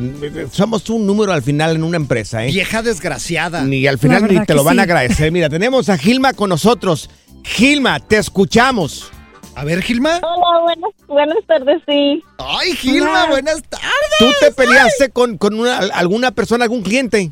somos 0.51 0.89
un 0.89 1.05
número 1.05 1.31
al 1.31 1.43
final 1.43 1.75
en 1.75 1.83
una 1.83 1.97
empresa, 1.97 2.43
¿eh? 2.45 2.51
Vieja 2.51 2.81
desgraciada. 2.81 3.63
Ni 3.63 3.85
al 3.85 3.99
final 3.99 4.27
ni 4.27 4.43
te 4.43 4.55
lo 4.55 4.63
van 4.63 4.79
a 4.79 4.83
agradecer. 4.83 5.31
Mira, 5.31 5.49
tenemos 5.49 5.87
a 5.89 5.97
Gilma 5.99 6.33
con 6.33 6.49
nosotros. 6.49 7.09
Gilma, 7.43 7.99
te 7.99 8.17
escuchamos. 8.17 9.11
A 9.55 9.63
ver, 9.63 9.83
Gilma. 9.83 10.19
Hola, 10.23 10.63
buenas, 10.63 10.89
buenas 11.07 11.37
tardes, 11.47 11.81
sí. 11.87 12.23
Ay, 12.39 12.73
Gilma, 12.75 13.27
buenas 13.27 13.61
tardes. 13.69 13.87
¿Tú 14.17 14.25
te 14.39 14.51
peleaste 14.51 15.09
con, 15.11 15.37
con 15.37 15.59
una- 15.59 15.77
alguna 15.77 16.31
persona, 16.31 16.63
algún 16.63 16.81
cliente? 16.81 17.31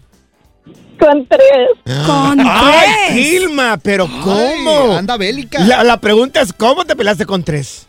Con 1.00 1.28
tres. 1.28 1.98
¡Ay, 2.08 3.24
Gilma! 3.24 3.78
¿Pero 3.82 4.08
cómo? 4.24 4.96
anda 4.96 5.18
bélica. 5.18 5.60
La, 5.66 5.84
la 5.84 6.00
pregunta 6.00 6.42
es, 6.42 6.54
¿cómo 6.54 6.86
te 6.86 6.96
peleaste 6.96 7.26
con 7.26 7.44
tres? 7.44 7.88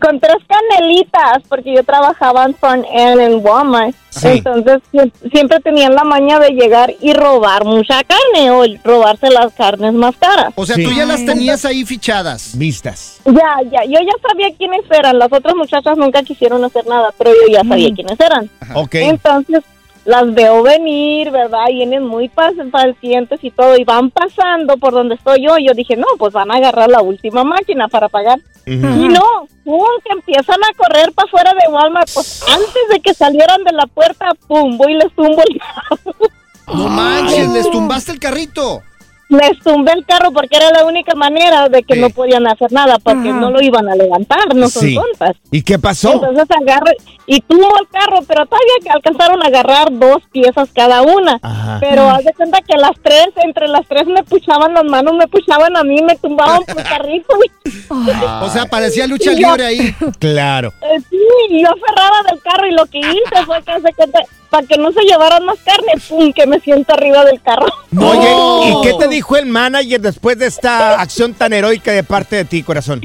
Con 0.00 0.18
tres 0.20 0.36
canelitas, 0.48 1.42
porque 1.48 1.74
yo 1.74 1.84
trabajaba 1.84 2.44
en 2.44 2.54
Front 2.54 2.84
End 2.90 3.20
en 3.20 3.44
Walmart. 3.46 3.94
Sí. 4.10 4.28
Entonces 4.28 4.78
sie- 4.92 5.12
siempre 5.32 5.58
tenían 5.60 5.94
la 5.94 6.04
maña 6.04 6.38
de 6.38 6.50
llegar 6.50 6.92
y 7.00 7.12
robar 7.12 7.64
mucha 7.64 8.00
carne 8.04 8.50
o 8.52 8.64
robarse 8.84 9.28
las 9.30 9.52
carnes 9.54 9.92
más 9.92 10.14
caras. 10.16 10.52
O 10.56 10.64
sea, 10.64 10.76
tú 10.76 10.90
ya 10.96 11.04
las 11.04 11.24
tenías 11.24 11.64
ahí 11.64 11.84
fichadas. 11.84 12.56
Vistas. 12.56 13.20
Ya, 13.24 13.60
ya, 13.72 13.84
yo 13.84 13.98
ya 14.00 14.12
sabía 14.28 14.48
quiénes 14.56 14.82
eran. 14.90 15.18
Las 15.18 15.32
otras 15.32 15.54
muchachas 15.56 15.96
nunca 15.96 16.22
quisieron 16.22 16.62
hacer 16.64 16.86
nada, 16.86 17.12
pero 17.18 17.30
yo 17.32 17.52
ya 17.52 17.64
sabía 17.68 17.88
Mm. 17.90 17.94
quiénes 17.94 18.20
eran. 18.20 18.50
Ok. 18.74 18.94
Entonces 18.96 19.62
las 20.04 20.34
veo 20.34 20.62
venir, 20.62 21.30
¿verdad? 21.30 21.66
Vienen 21.68 22.04
muy 22.04 22.28
pacientes 22.28 23.38
y 23.42 23.50
todo, 23.50 23.76
y 23.76 23.84
van 23.84 24.10
pasando 24.10 24.76
por 24.76 24.92
donde 24.92 25.14
estoy 25.14 25.42
yo. 25.42 25.56
Y 25.58 25.66
yo 25.66 25.74
dije, 25.74 25.96
no, 25.96 26.06
pues 26.18 26.32
van 26.32 26.50
a 26.50 26.56
agarrar 26.56 26.90
la 26.90 27.02
última 27.02 27.44
máquina 27.44 27.88
para 27.88 28.08
pagar. 28.08 28.38
Y 28.66 28.76
no, 28.76 29.46
pum, 29.64 29.86
que 30.04 30.12
empiezan 30.12 30.58
a 30.64 30.74
correr 30.76 31.12
para 31.12 31.26
afuera 31.26 31.52
de 31.52 31.72
Walmart. 31.72 32.08
Pues 32.12 32.42
antes 32.48 32.88
de 32.90 33.00
que 33.00 33.12
salieran 33.14 33.62
de 33.64 33.72
la 33.72 33.86
puerta, 33.86 34.32
pum, 34.46 34.76
voy 34.78 34.92
y 34.92 34.96
les 34.96 35.14
tumbo 35.14 35.42
el 35.46 35.58
carro. 35.58 36.14
No 36.66 36.88
manches, 36.88 37.48
les 37.50 37.70
tumbaste 37.70 38.12
el 38.12 38.20
carrito. 38.20 38.82
Les 39.28 39.58
tumbé 39.60 39.92
el 39.92 40.04
carro 40.04 40.30
porque 40.32 40.56
era 40.56 40.70
la 40.70 40.84
única 40.84 41.14
manera 41.14 41.68
de 41.68 41.82
que 41.82 41.96
no 41.96 42.10
podían 42.10 42.46
hacer 42.46 42.70
nada 42.72 42.98
porque 43.02 43.30
Ajá. 43.30 43.40
no 43.40 43.50
lo 43.50 43.60
iban 43.62 43.88
a 43.88 43.94
levantar, 43.94 44.54
no 44.54 44.68
son 44.68 44.82
Sí. 44.82 44.94
tontas. 44.94 45.36
¿Y 45.50 45.62
qué 45.62 45.78
pasó? 45.78 46.12
Entonces 46.12 46.44
agarro 46.50 46.92
y 47.26 47.40
tumbo 47.40 47.68
el 47.80 47.88
carro, 47.88 48.20
pero 48.28 48.44
todavía 48.46 48.74
que 48.82 48.90
alcanzaron 48.90 49.42
a 49.42 49.46
agarrar 49.46 49.88
dos 49.90 50.22
piezas 50.30 50.68
cada 50.74 51.02
una. 51.02 51.38
Ajá. 51.42 51.78
Pero 51.80 52.08
haz 52.10 52.24
de 52.24 52.32
cuenta 52.34 52.60
que 52.60 52.76
las 52.76 52.92
tres, 53.02 53.28
entre 53.42 53.66
las 53.68 53.86
tres 53.88 54.06
me 54.06 54.22
puchaban 54.24 54.74
las 54.74 54.84
manos, 54.84 55.14
me 55.14 55.26
puchaban 55.26 55.76
a 55.76 55.82
mí, 55.84 56.02
me 56.02 56.16
tumbaban 56.16 56.62
por 56.64 56.78
el 56.78 56.84
carrito. 56.84 57.34
O 58.42 58.48
sea, 58.50 58.66
parecía 58.66 59.06
lucha 59.06 59.32
libre 59.32 59.64
ahí. 59.66 59.94
Claro. 60.18 60.68
Eh, 60.82 61.00
Sí, 61.10 61.60
yo 61.62 61.68
aferrada 61.68 62.22
del 62.30 62.40
carro 62.42 62.66
y 62.66 62.72
lo 62.72 62.86
que 62.86 62.98
hice 62.98 63.44
fue 63.46 63.62
que 63.62 63.72
hace 63.72 63.92
cuenta, 63.94 64.18
para 64.54 64.66
que 64.68 64.78
no 64.78 64.92
se 64.92 65.02
llevaran 65.02 65.44
más 65.44 65.58
carne, 65.64 65.94
pum, 66.08 66.32
que 66.32 66.46
me 66.46 66.60
siento 66.60 66.92
arriba 66.94 67.24
del 67.24 67.42
carro. 67.42 67.66
Oye, 67.98 68.68
¿y 68.68 68.82
qué 68.82 68.94
te 68.96 69.08
dijo 69.08 69.36
el 69.36 69.46
manager 69.46 70.00
después 70.00 70.38
de 70.38 70.46
esta 70.46 71.00
acción 71.00 71.34
tan 71.34 71.52
heroica 71.52 71.90
de 71.90 72.04
parte 72.04 72.36
de 72.36 72.44
ti, 72.44 72.62
corazón? 72.62 73.04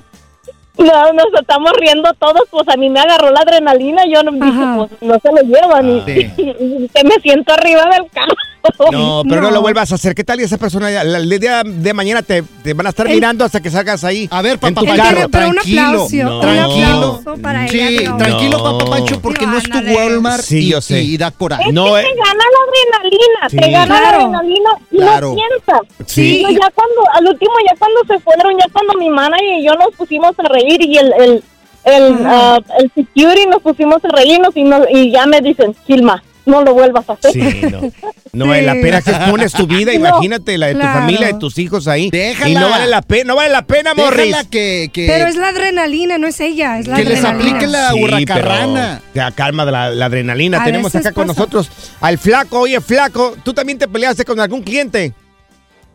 No, 0.78 1.12
nos 1.14 1.26
estamos 1.42 1.72
riendo 1.80 2.14
todos, 2.20 2.44
pues 2.52 2.70
a 2.70 2.78
mí 2.78 2.88
me 2.90 3.00
agarró 3.00 3.32
la 3.32 3.40
adrenalina, 3.40 4.04
yo 4.06 4.22
no 4.22 4.32
dije, 4.32 4.64
pues 4.78 4.92
no 5.02 5.20
se 5.20 5.32
lo 5.32 5.42
llevan 5.42 5.90
y, 5.90 6.02
Sí. 6.06 6.32
y 6.38 6.88
que 6.90 7.04
me 7.04 7.16
siento 7.24 7.52
arriba 7.52 7.84
del 7.86 8.08
carro. 8.12 8.36
No, 8.92 9.24
pero 9.28 9.42
no. 9.42 9.52
lo 9.52 9.62
vuelvas 9.62 9.92
a 9.92 9.96
hacer. 9.96 10.16
¿Qué 10.16 10.24
tal 10.24 10.40
y 10.40 10.44
esa 10.44 10.58
persona 10.58 10.90
ya- 10.92 11.04
la- 11.04 11.18
el 11.20 11.30
día 11.40 11.64
de 11.66 11.94
mañana 11.94 12.22
te, 12.22 12.44
te 12.64 12.74
van 12.74 12.86
a 12.88 12.90
estar 12.90 13.08
El- 13.08 13.14
mirando 13.16 13.44
hasta 13.46 13.62
que 13.62 13.70
salgas 13.70 14.04
ahí? 14.04 14.28
A 14.32 14.42
ver, 14.42 14.58
papá 14.60 14.82
Pancho, 14.82 15.30
tranquilo. 15.30 16.08
No. 16.12 17.38
para 17.42 17.68
Sí, 17.68 18.04
tranquilo, 18.18 18.64
papá 18.64 18.86
Pancho, 18.86 19.20
porque 19.22 19.46
no 19.48 19.58
es 19.58 19.64
tu. 19.64 19.78
Walmart 19.78 20.44
Sí, 20.44 20.60
y, 20.68 20.70
yo 20.72 20.82
sé. 20.82 21.02
y 21.02 21.18
da 21.18 21.32
coraje. 21.32 21.70
Es 21.70 21.74
No, 21.74 21.86
que 21.86 22.02
eh. 22.02 22.04
te 22.04 22.16
gana 22.16 22.44
la 22.54 23.00
adrenalina, 23.00 23.50
Sí. 23.50 23.58
te 23.58 23.72
gana 23.72 23.86
Claro. 23.86 24.18
la 24.18 24.24
adrenalina 24.40 24.70
y 24.92 24.98
Claro. 24.98 25.36
piensas. 25.36 25.82
Sí. 26.06 26.44
Pero 26.46 26.60
ya 26.60 26.72
cuando, 26.74 27.02
al 27.14 27.28
último, 27.28 27.52
ya 27.70 27.76
cuando 27.78 28.00
se 28.08 28.20
fueron, 28.20 28.58
ya 28.58 28.66
cuando 28.72 28.94
mi 28.96 29.10
manager 29.10 29.60
y 29.60 29.66
yo 29.66 29.74
nos 29.76 29.96
pusimos 29.96 30.34
a 30.40 30.48
reír 30.50 30.82
y 30.82 30.98
el, 30.98 31.14
el, 31.20 31.44
el, 31.86 32.18
ah, 32.26 32.60
el 32.80 32.92
security 32.94 33.46
nos 33.48 33.62
pusimos 33.62 34.04
a 34.06 34.10
reírnos 34.10 34.56
y, 34.56 34.64
no- 34.64 34.86
y 34.90 35.12
ya 35.12 35.26
me 35.26 35.42
dicen, 35.42 35.76
Gilma, 35.88 36.22
no 36.50 36.64
lo 36.64 36.74
vuelvas 36.74 37.10
a 37.10 37.14
hacer. 37.14 37.32
Sí, 37.32 37.62
no. 37.72 37.92
No 38.34 38.48
vale 38.48 38.62
la 38.64 38.74
pena 38.74 39.02
que 39.02 39.12
expones 39.12 39.54
tu 39.54 39.66
vida, 39.68 39.92
No, 39.94 39.98
imagínate 40.00 40.58
la 40.58 40.68
de 40.68 40.74
tu 40.74 40.80
claro. 40.82 41.00
familia, 41.00 41.28
de 41.28 41.34
tus 41.36 41.58
hijos 41.58 41.88
ahí. 41.88 42.10
Déjala. 42.10 42.50
Y 42.50 42.54
no 42.56 42.70
vale 42.70 42.88
la 42.88 43.02
pena, 43.02 43.24
no 43.26 43.36
vale 43.36 43.50
la 43.52 43.62
pena, 43.64 43.94
Morris. 43.94 44.36
Que, 44.52 44.90
que, 44.94 45.08
Pero 45.08 45.28
es 45.28 45.36
la 45.36 45.50
adrenalina, 45.50 46.18
no 46.18 46.28
es 46.28 46.40
ella, 46.40 46.78
es 46.80 46.88
la 46.88 46.98
que 46.98 47.06
les 47.06 47.24
adrenalina. 47.24 47.50
aplique 47.58 47.68
la 47.72 47.92
Sí, 47.92 48.04
hurracarrana. 48.04 49.02
pero 49.14 49.26
Ya 49.26 49.32
calma 49.32 49.66
de 49.66 49.72
la, 49.72 49.90
la 49.92 50.06
adrenalina. 50.06 50.62
A 50.62 50.66
Tenemos 50.66 50.94
acá 50.96 51.12
con 51.12 51.28
nosotros 51.28 51.72
al 52.02 52.18
flaco. 52.18 52.60
Oye, 52.60 52.82
flaco, 52.82 53.36
¿tú 53.44 53.54
también 53.54 53.78
te 53.80 53.88
peleaste 53.88 54.26
con 54.26 54.40
algún 54.40 54.62
cliente? 54.62 55.14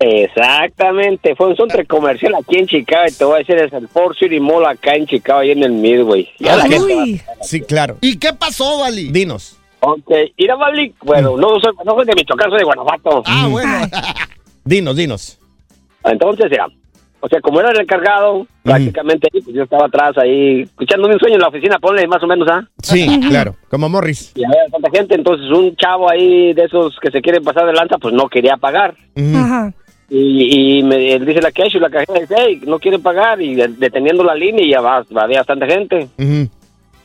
Exactamente, 0.01 1.35
fue 1.37 1.49
un 1.49 1.57
centro 1.57 1.83
comercial 1.87 2.35
aquí 2.35 2.57
en 2.59 2.67
Chicago 2.67 3.05
y 3.09 3.13
te 3.13 3.25
voy 3.25 3.37
a 3.37 3.39
decir, 3.39 3.57
es 3.57 3.73
el 3.73 3.89
Ford 3.89 4.15
City 4.19 4.41
Mall 4.41 4.67
acá 4.67 4.95
en 4.95 5.07
Chicago, 5.07 5.41
ahí 5.41 5.53
en 5.53 5.63
el 5.63 5.73
Midway. 5.73 6.29
Ya 6.41 6.57
la 6.57 6.67
gente 6.69 7.25
Sí, 7.43 7.61
claro. 7.61 7.97
¿Y 8.01 8.17
qué 8.17 8.33
pasó, 8.33 8.81
Vali? 8.81 9.09
Dinos. 9.11 9.57
Ok, 9.87 10.11
ir 10.37 10.51
a 10.51 10.57
Bali, 10.57 10.95
bueno, 11.03 11.37
no 11.37 11.61
soy, 11.61 11.73
no 11.85 11.95
soy 11.95 12.07
de 12.07 12.15
Michoacán, 12.15 12.49
soy 12.51 12.59
de 12.61 12.65
Guanajuato. 12.65 13.23
Ah, 13.27 13.47
bueno. 13.51 13.71
Dinos, 14.65 14.97
dinos. 14.97 15.39
Entonces, 16.05 16.51
era, 16.51 16.67
o 17.21 17.29
sea, 17.29 17.41
como 17.41 17.61
era 17.61 17.71
el 17.71 17.81
encargado, 17.81 18.47
prácticamente 18.63 19.29
ahí, 19.33 19.41
pues 19.43 19.55
yo 19.57 19.63
estaba 19.65 19.87
atrás 19.87 20.17
ahí, 20.17 20.63
escuchándome 20.63 21.15
un 21.15 21.21
sueño 21.21 21.35
en 21.37 21.41
la 21.43 21.49
oficina, 21.49 21.79
ponle 21.79 22.07
más 22.07 22.23
o 22.23 22.27
menos, 22.27 22.49
¿ah? 22.51 22.67
Sí, 22.83 23.07
claro. 23.29 23.57
Como 23.69 23.89
Morris. 23.89 24.33
Y 24.35 24.45
había 24.45 24.65
tanta 24.71 24.91
gente, 24.91 25.15
entonces 25.17 25.51
un 25.51 25.75
chavo 25.77 26.11
ahí 26.11 26.53
de 26.55 26.65
esos 26.65 26.97
que 27.01 27.11
se 27.11 27.21
quieren 27.21 27.43
pasar 27.45 27.67
de 27.67 27.73
lanza, 27.75 27.99
pues 27.99 28.15
no 28.15 28.29
quería 28.29 28.57
pagar. 28.57 28.95
Ajá. 29.35 29.73
Y, 30.11 30.79
y 30.79 30.83
me 30.83 31.15
él 31.15 31.25
dice 31.25 31.41
la 31.41 31.51
cash 31.51 31.77
y 31.77 31.79
la 31.81 31.89
cajera 31.91 32.21
dice, 32.21 32.35
hey, 32.39 32.61
no 32.67 32.79
quieren 32.79 33.03
pagar, 33.03 33.41
y 33.41 33.55
de- 33.55 33.69
deteniendo 33.69 34.23
la 34.23 34.35
línea 34.35 34.65
y 34.65 34.71
ya 34.71 34.81
va, 34.83 35.03
había 35.17 35.39
bastante 35.41 35.67
gente. 35.67 36.09
Ujú. 36.19 36.49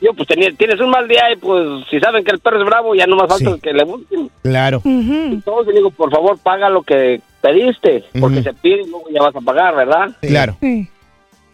Yo, 0.01 0.13
pues 0.13 0.27
tenía, 0.29 0.49
tienes 0.57 0.79
un 0.79 0.89
mal 0.89 1.07
día 1.07 1.31
y 1.31 1.35
pues 1.35 1.85
si 1.89 1.99
saben 1.99 2.23
que 2.23 2.31
el 2.31 2.39
perro 2.39 2.59
es 2.61 2.65
bravo, 2.65 2.95
ya 2.95 3.05
no 3.05 3.17
más 3.17 3.27
falta 3.27 3.53
Sí. 3.55 3.59
que 3.61 3.73
le 3.73 3.83
busquen. 3.83 4.29
Claro. 4.43 4.81
Le 4.85 5.73
digo, 5.73 5.91
por 5.91 6.09
favor, 6.09 6.37
paga 6.39 6.69
lo 6.69 6.83
que 6.83 7.19
pediste, 7.41 8.05
porque 8.19 8.41
se 8.41 8.53
pide 8.53 8.83
y 8.83 8.89
luego 8.89 9.05
ya 9.13 9.21
vas 9.21 9.35
a 9.35 9.41
pagar, 9.41 9.75
¿verdad? 9.75 10.07
Claro. 10.21 10.55
Sí. 10.61 10.87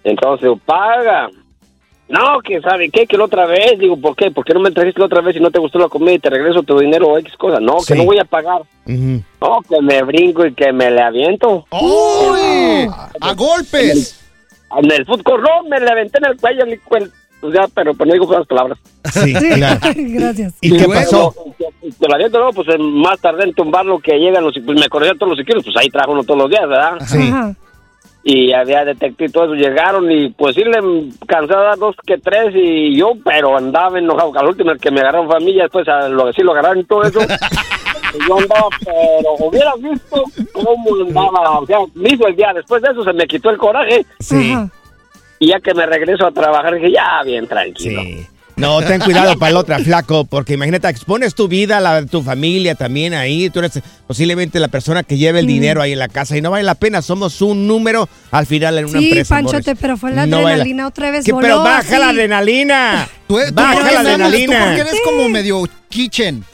Entonces 0.04 0.42
digo, 0.44 0.58
paga. 0.58 1.30
No, 2.08 2.40
que 2.44 2.62
sabe 2.62 2.92
qué, 2.92 3.08
que 3.08 3.18
la 3.18 3.24
otra 3.24 3.48
vez, 3.48 3.80
digo, 3.80 3.98
¿por 3.98 4.16
qué? 4.16 4.30
¿Por 4.30 4.46
qué 4.46 4.54
no 4.54 4.60
me 4.60 4.70
trajiste 4.70 5.00
la 5.00 5.08
otra 5.08 5.22
vez 5.22 5.36
y 5.38 5.40
no 5.40 5.50
te 5.50 5.58
gustó 5.58 5.80
la 5.80 5.90
comida 5.90 6.12
y 6.14 6.20
te 6.20 6.30
regreso 6.30 6.62
tu 6.62 6.78
dinero 6.78 7.08
o 7.08 7.18
X 7.18 7.34
cosa? 7.36 7.60
No, 7.60 7.80
Sí. 7.80 7.94
que 7.94 7.98
no 8.00 8.06
voy 8.06 8.20
a 8.20 8.26
pagar. 8.26 8.62
No, 8.86 9.60
que 9.68 9.82
me 9.82 10.04
brinco 10.04 10.46
y 10.46 10.54
que 10.54 10.72
me 10.72 10.92
le 10.92 11.02
aviento. 11.02 11.66
¡Uy! 11.72 12.88
¡A 13.22 13.34
golpes! 13.34 14.22
En 14.78 14.92
el 14.92 15.04
food 15.08 15.24
court, 15.24 15.42
no, 15.44 15.68
me 15.68 15.80
le 15.80 15.90
aventé 15.90 16.20
en 16.20 16.26
el 16.26 16.38
cuello, 16.38 16.64
el- 16.66 17.12
pues 17.46 17.56
ya, 17.56 17.68
pero, 17.74 17.94
pero 17.94 18.08
no 18.08 18.14
digo 18.14 18.28
con 18.28 18.40
las 18.40 18.48
palabras. 18.48 18.80
Sí, 19.14 19.34
claro. 19.34 19.80
Gracias. 19.96 20.56
¿Y 20.62 20.72
qué 20.72 20.78
luego? 20.78 20.94
pasó? 20.94 21.36
Te 22.00 22.08
la 22.08 22.16
aviento, 22.16 22.40
no, 22.40 22.50
pues 22.52 22.68
eh, 22.70 22.78
más 22.80 23.20
tarde 23.20 23.44
en 23.44 23.54
tumbarlo 23.54 24.00
que 24.00 24.18
llegan 24.18 24.44
los, 24.44 24.58
pues 24.66 24.80
me 24.80 24.90
corrían 24.90 25.18
todos 25.18 25.32
los 25.32 25.40
siquilos, 25.40 25.64
pues 25.64 25.78
ahí 25.78 25.90
trajo 25.90 26.12
uno 26.12 26.24
todos 26.24 26.40
los 26.42 26.50
días, 26.50 26.68
¿verdad? 26.68 26.98
Sí. 27.06 27.30
Ajá. 27.32 27.56
Y 28.24 28.54
había 28.54 28.84
detective 28.84 29.30
y 29.30 29.32
todo 29.32 29.46
eso, 29.46 29.54
llegaron 29.54 30.12
y 30.12 30.32
pues 30.32 30.56
sí 30.56 30.64
le 30.64 30.82
dar 31.48 31.78
dos 31.78 31.96
que 32.04 32.18
tres 32.18 32.56
y 32.56 32.98
yo, 32.98 33.12
pero 33.24 33.56
andaba 33.56 34.00
enojado, 34.00 34.32
al 34.36 34.48
último 34.48 34.72
el 34.72 34.80
que 34.80 34.90
me 34.90 35.02
agarraron 35.02 35.30
familia, 35.30 35.64
después 35.64 35.88
a 35.88 36.10
lo 36.10 36.34
sí 36.34 36.42
lo 36.42 36.54
agarraron 36.54 36.80
y 36.80 36.84
todo 36.86 37.04
eso. 37.04 37.20
y 38.16 38.28
yo 38.28 38.40
andaba, 38.40 38.70
pero 38.84 39.48
hubieras 39.48 39.80
visto 39.80 40.24
cómo 40.54 41.04
andaba, 41.04 41.60
o 41.60 41.66
sea, 41.68 41.78
me 41.94 42.10
hizo 42.10 42.26
el 42.26 42.36
día, 42.36 42.52
después 42.56 42.82
de 42.82 42.90
eso 42.92 43.04
se 43.04 43.14
me 43.14 43.28
quitó 43.28 43.52
el 43.52 43.58
coraje 43.60 44.04
Sí. 44.20 44.54
Ajá. 44.54 44.72
Y 45.40 45.48
ya 45.50 45.60
que 45.60 45.74
me 45.74 45.86
regreso 45.86 46.26
a 46.26 46.32
trabajar 46.32 46.76
dije, 46.76 46.92
ya, 46.92 47.22
bien 47.24 47.48
tranquilo. 47.48 48.02
Sí. 48.02 48.28
No, 48.58 48.82
ten 48.82 49.02
cuidado 49.02 49.38
para 49.38 49.52
la 49.52 49.60
otra, 49.60 49.80
flaco, 49.80 50.24
porque 50.24 50.54
imagínate, 50.54 50.88
expones 50.88 51.36
tu 51.36 51.50
vida, 51.50 51.82
la 51.82 52.00
de 52.00 52.08
tu 52.08 52.22
familia 52.24 52.74
también 52.74 53.14
ahí. 53.14 53.50
Tú 53.50 53.60
eres 53.60 53.82
posiblemente 54.08 54.62
la 54.62 54.70
persona 54.70 55.04
que 55.04 55.18
lleva 55.18 55.40
el 55.40 55.46
dinero 55.48 55.82
ahí 55.82 55.92
en 55.92 56.00
la 56.00 56.08
casa 56.08 56.38
y 56.38 56.42
no 56.42 56.52
vale 56.52 56.64
la 56.64 56.76
pena. 56.76 57.02
Somos 57.02 57.42
un 57.42 57.68
número 57.68 58.08
al 58.32 58.46
final 58.46 58.78
en 58.78 58.86
una 58.86 59.00
Sí, 59.00 59.08
empresa. 59.10 59.36
Panchote, 59.36 59.58
Morris. 59.72 59.78
pero 59.82 59.98
fue 59.98 60.12
la 60.14 60.26
No 60.26 60.38
vale 60.38 60.54
adrenalina 60.54 60.88
otra 60.88 61.12
vez. 61.12 61.26
¿Qué? 61.26 61.34
voló 61.34 61.46
Pero 61.48 61.64
baja 61.64 61.80
así. 61.80 61.98
la 61.98 62.10
adrenalina. 62.10 63.10
Tú, 63.28 63.40
tú 63.46 63.54
Baja 63.54 63.74
por 63.74 63.84
la 63.84 63.90
qué 63.90 63.98
andas? 63.98 64.16
Tú 64.18 64.24
adrenalina. 64.24 64.66
porque 64.68 64.82
eres 64.82 65.02
como 65.04 65.28
medio 65.28 65.64
kitchen. 65.90 66.46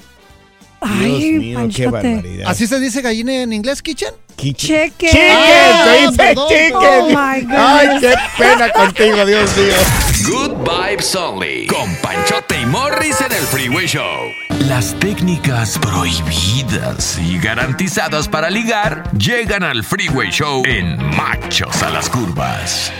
Ay, 0.81 1.11
Dios 1.11 1.21
mío, 1.43 1.57
qué 1.75 1.83
Panchote. 1.83 1.89
barbaridad. 1.89 2.49
¿Así 2.49 2.67
se 2.67 2.79
dice 2.79 3.01
gallina 3.01 3.33
en 3.33 3.53
inglés, 3.53 3.81
kitchen? 3.81 4.09
Chicken. 4.37 4.55
Cheque. 4.55 5.07
Chicken, 5.09 5.31
Ah, 5.37 5.83
te 5.85 5.99
dice 6.07 6.17
perdón, 6.17 6.47
chicken. 6.49 6.73
Oh, 6.75 7.07
my 7.09 7.41
goodness. 7.41 7.59
Ay, 7.59 7.87
qué 7.99 8.13
pena 8.37 8.69
contigo, 8.73 9.25
Dios 9.25 9.57
mío. 9.57 9.73
Good 10.27 10.57
Vibes 10.67 11.15
Only. 11.15 11.67
Con 11.67 11.95
Panchote 11.97 12.59
y 12.59 12.65
Morris 12.65 13.21
en 13.21 13.31
el 13.31 13.43
Freeway 13.43 13.85
Show. 13.85 14.31
Las 14.67 14.95
técnicas 14.99 15.77
prohibidas 15.79 17.19
y 17.19 17.37
garantizadas 17.39 18.27
para 18.27 18.49
ligar 18.49 19.03
llegan 19.17 19.63
al 19.63 19.83
Freeway 19.83 20.29
Show 20.31 20.63
en 20.65 20.97
Machos 21.15 21.83
a 21.83 21.89
las 21.91 22.09
Curvas. 22.09 22.91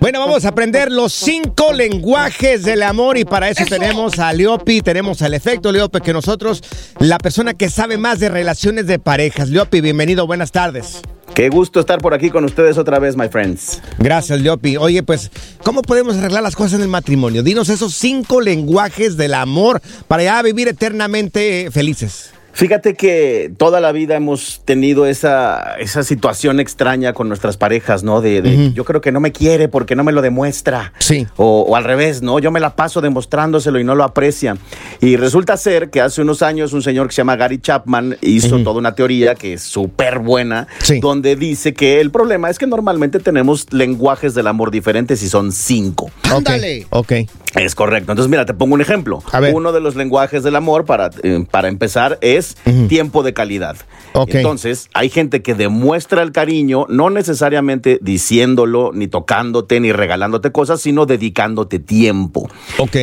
Bueno, 0.00 0.20
vamos 0.20 0.44
a 0.44 0.48
aprender 0.48 0.90
los 0.90 1.12
cinco 1.12 1.72
lenguajes 1.72 2.62
del 2.64 2.82
amor 2.82 3.18
y 3.18 3.24
para 3.24 3.48
eso, 3.48 3.64
tenemos 3.64 4.18
a 4.18 4.32
Leopi, 4.32 4.80
tenemos 4.80 5.22
al 5.22 5.34
efecto 5.34 5.72
Leopi, 5.72 6.00
que 6.00 6.12
nosotros, 6.12 6.62
la 6.98 7.18
persona 7.18 7.54
que 7.54 7.70
sabe 7.70 7.96
más 7.96 8.18
de 8.18 8.28
relaciones 8.28 8.86
de 8.86 8.98
parejas. 8.98 9.48
Leopi, 9.48 9.80
bienvenido, 9.80 10.26
buenas 10.26 10.52
tardes. 10.52 11.02
Qué 11.34 11.48
gusto 11.48 11.80
estar 11.80 12.00
por 12.00 12.12
aquí 12.12 12.30
con 12.30 12.44
ustedes 12.44 12.76
otra 12.76 12.98
vez, 12.98 13.16
my 13.16 13.28
friends. 13.28 13.80
Gracias, 13.98 14.40
Leopi. 14.40 14.76
Oye, 14.76 15.02
pues, 15.02 15.30
¿cómo 15.62 15.82
podemos 15.82 16.16
arreglar 16.16 16.42
las 16.42 16.56
cosas 16.56 16.74
en 16.74 16.82
el 16.82 16.88
matrimonio? 16.88 17.42
Dinos 17.42 17.68
esos 17.68 17.94
cinco 17.94 18.40
lenguajes 18.40 19.16
del 19.16 19.34
amor 19.34 19.80
para 20.08 20.24
ya 20.24 20.42
vivir 20.42 20.68
eternamente 20.68 21.70
felices. 21.70 22.32
Fíjate 22.52 22.94
que 22.94 23.52
toda 23.56 23.80
la 23.80 23.92
vida 23.92 24.16
hemos 24.16 24.62
tenido 24.64 25.06
esa, 25.06 25.76
esa 25.78 26.02
situación 26.02 26.60
extraña 26.60 27.12
con 27.12 27.28
nuestras 27.28 27.56
parejas, 27.56 28.02
¿no? 28.02 28.20
De, 28.20 28.72
yo 28.74 28.84
creo 28.84 29.00
que 29.00 29.12
no 29.12 29.20
me 29.20 29.32
quiere 29.32 29.68
porque 29.68 29.94
no 29.96 30.04
me 30.04 30.12
lo 30.12 30.20
demuestra. 30.20 30.92
Sí. 30.98 31.26
O, 31.36 31.60
o 31.68 31.76
al 31.76 31.84
revés, 31.84 32.22
¿no? 32.22 32.38
Yo 32.38 32.50
me 32.50 32.60
la 32.60 32.74
paso 32.76 33.00
demostrándoselo 33.00 33.78
y 33.78 33.84
no 33.84 33.94
lo 33.94 34.04
aprecia. 34.04 34.56
Y 35.00 35.16
resulta 35.16 35.56
ser 35.56 35.90
que 35.90 36.00
hace 36.00 36.22
unos 36.22 36.42
años 36.42 36.72
un 36.72 36.82
señor 36.82 37.06
que 37.08 37.14
se 37.14 37.20
llama 37.20 37.36
Gary 37.36 37.58
Chapman 37.58 38.16
hizo 38.20 38.58
toda 38.62 38.78
una 38.78 38.94
teoría 38.94 39.34
que 39.34 39.54
es 39.54 39.62
súper 39.62 40.18
buena, 40.18 40.66
Sí. 40.82 41.00
donde 41.00 41.36
dice 41.36 41.72
que 41.72 42.00
el 42.00 42.10
problema 42.10 42.50
es 42.50 42.58
que 42.58 42.66
normalmente 42.66 43.20
tenemos 43.20 43.72
lenguajes 43.72 44.34
del 44.34 44.46
amor 44.48 44.70
diferentes 44.70 45.22
y 45.22 45.28
son 45.28 45.52
cinco. 45.52 46.10
Ándale. 46.24 46.86
Ok. 46.90 47.12
Es 47.54 47.74
correcto. 47.74 48.12
Entonces, 48.12 48.30
mira, 48.30 48.46
te 48.46 48.54
pongo 48.54 48.74
un 48.74 48.80
ejemplo. 48.80 49.22
Uno 49.52 49.72
de 49.72 49.80
los 49.80 49.96
lenguajes 49.96 50.42
del 50.42 50.56
amor, 50.56 50.84
para, 50.84 51.10
eh, 51.22 51.44
para 51.50 51.68
empezar, 51.68 52.18
es 52.20 52.56
tiempo 52.88 53.22
de 53.22 53.32
calidad. 53.32 53.76
Entonces, 54.14 54.88
hay 54.94 55.08
gente 55.08 55.42
que 55.42 55.54
demuestra 55.54 56.22
el 56.22 56.32
cariño, 56.32 56.86
no 56.88 57.10
necesariamente 57.10 57.98
diciéndolo, 58.02 58.90
ni 58.92 59.08
tocándote, 59.08 59.80
ni 59.80 59.92
regalándote 59.92 60.52
cosas, 60.52 60.80
sino 60.80 61.06
dedicándote 61.06 61.78
tiempo. 61.78 62.48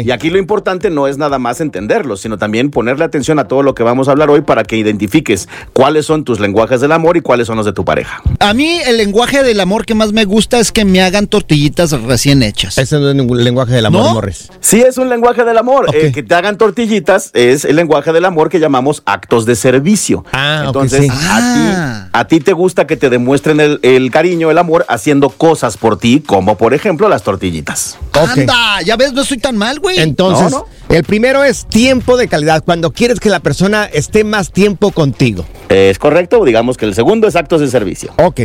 Y 0.03 0.11
aquí 0.11 0.29
lo 0.29 0.37
importante 0.37 0.89
no 0.89 1.07
es 1.07 1.17
nada 1.17 1.39
más 1.39 1.61
entenderlo, 1.61 2.17
sino 2.17 2.37
también 2.37 2.71
ponerle 2.71 3.05
atención 3.05 3.39
a 3.39 3.47
todo 3.47 3.63
lo 3.63 3.75
que 3.75 3.83
vamos 3.83 4.07
a 4.07 4.11
hablar 4.11 4.29
hoy 4.29 4.41
para 4.41 4.63
que 4.63 4.77
identifiques 4.77 5.47
cuáles 5.73 6.05
son 6.05 6.23
tus 6.23 6.39
lenguajes 6.39 6.81
del 6.81 6.91
amor 6.91 7.17
y 7.17 7.21
cuáles 7.21 7.47
son 7.47 7.57
los 7.57 7.65
de 7.65 7.73
tu 7.73 7.85
pareja. 7.85 8.21
A 8.39 8.53
mí 8.53 8.79
el 8.85 8.97
lenguaje 8.97 9.43
del 9.43 9.59
amor 9.59 9.85
que 9.85 9.95
más 9.95 10.13
me 10.13 10.25
gusta 10.25 10.59
es 10.59 10.71
que 10.71 10.85
me 10.85 11.01
hagan 11.01 11.27
tortillitas 11.27 11.91
recién 12.03 12.43
hechas. 12.43 12.77
Ese 12.77 12.99
no 12.99 13.09
es 13.09 13.15
ningún 13.15 13.43
lenguaje 13.43 13.73
del 13.73 13.85
amor, 13.85 14.03
¿No? 14.03 14.13
Morris. 14.13 14.36
Sí, 14.59 14.81
es 14.81 14.97
un 14.97 15.09
lenguaje 15.09 15.43
del 15.43 15.57
amor. 15.57 15.87
Eh, 15.93 16.11
que 16.11 16.23
te 16.23 16.35
hagan 16.35 16.57
tortillitas 16.57 17.31
es 17.33 17.65
el 17.65 17.75
lenguaje 17.75 18.11
del 18.13 18.25
amor 18.25 18.49
que 18.49 18.59
llamamos 18.59 19.01
actos 19.05 19.45
de 19.45 19.55
servicio. 19.55 20.25
Ah, 20.31 20.61
ok, 20.61 20.67
Entonces, 20.67 21.01
sí. 21.03 21.09
a, 21.11 21.39
ti, 21.53 22.09
a 22.13 22.27
ti 22.27 22.39
te 22.39 22.53
gusta 22.53 22.87
que 22.87 22.97
te 22.97 23.09
demuestren 23.09 23.59
el, 23.59 23.79
el 23.83 24.11
cariño, 24.11 24.51
el 24.51 24.57
amor, 24.57 24.85
haciendo 24.89 25.29
cosas 25.29 25.77
por 25.77 25.97
ti, 25.97 26.23
como 26.25 26.57
por 26.57 26.73
ejemplo 26.73 27.09
las 27.09 27.23
tortillitas. 27.23 27.97
Anda, 28.13 28.81
ya 28.83 28.95
ves, 28.95 29.13
no 29.13 29.21
estoy 29.21 29.37
tan 29.37 29.57
mal, 29.57 29.79
güey. 29.79 29.99
Entonces, 29.99 30.55
el 30.89 31.03
primero 31.03 31.43
es 31.43 31.65
tiempo 31.67 32.17
de 32.17 32.27
calidad, 32.27 32.63
cuando 32.63 32.91
quieres 32.91 33.19
que 33.19 33.29
la 33.29 33.39
persona 33.39 33.85
esté 33.85 34.23
más 34.23 34.51
tiempo 34.51 34.91
contigo. 34.91 35.45
Es 35.69 35.99
correcto, 35.99 36.43
digamos 36.45 36.77
que 36.77 36.85
el 36.85 36.95
segundo 36.95 37.27
es 37.27 37.35
actos 37.35 37.61
de 37.61 37.67
servicio. 37.67 38.13
Ok. 38.17 38.41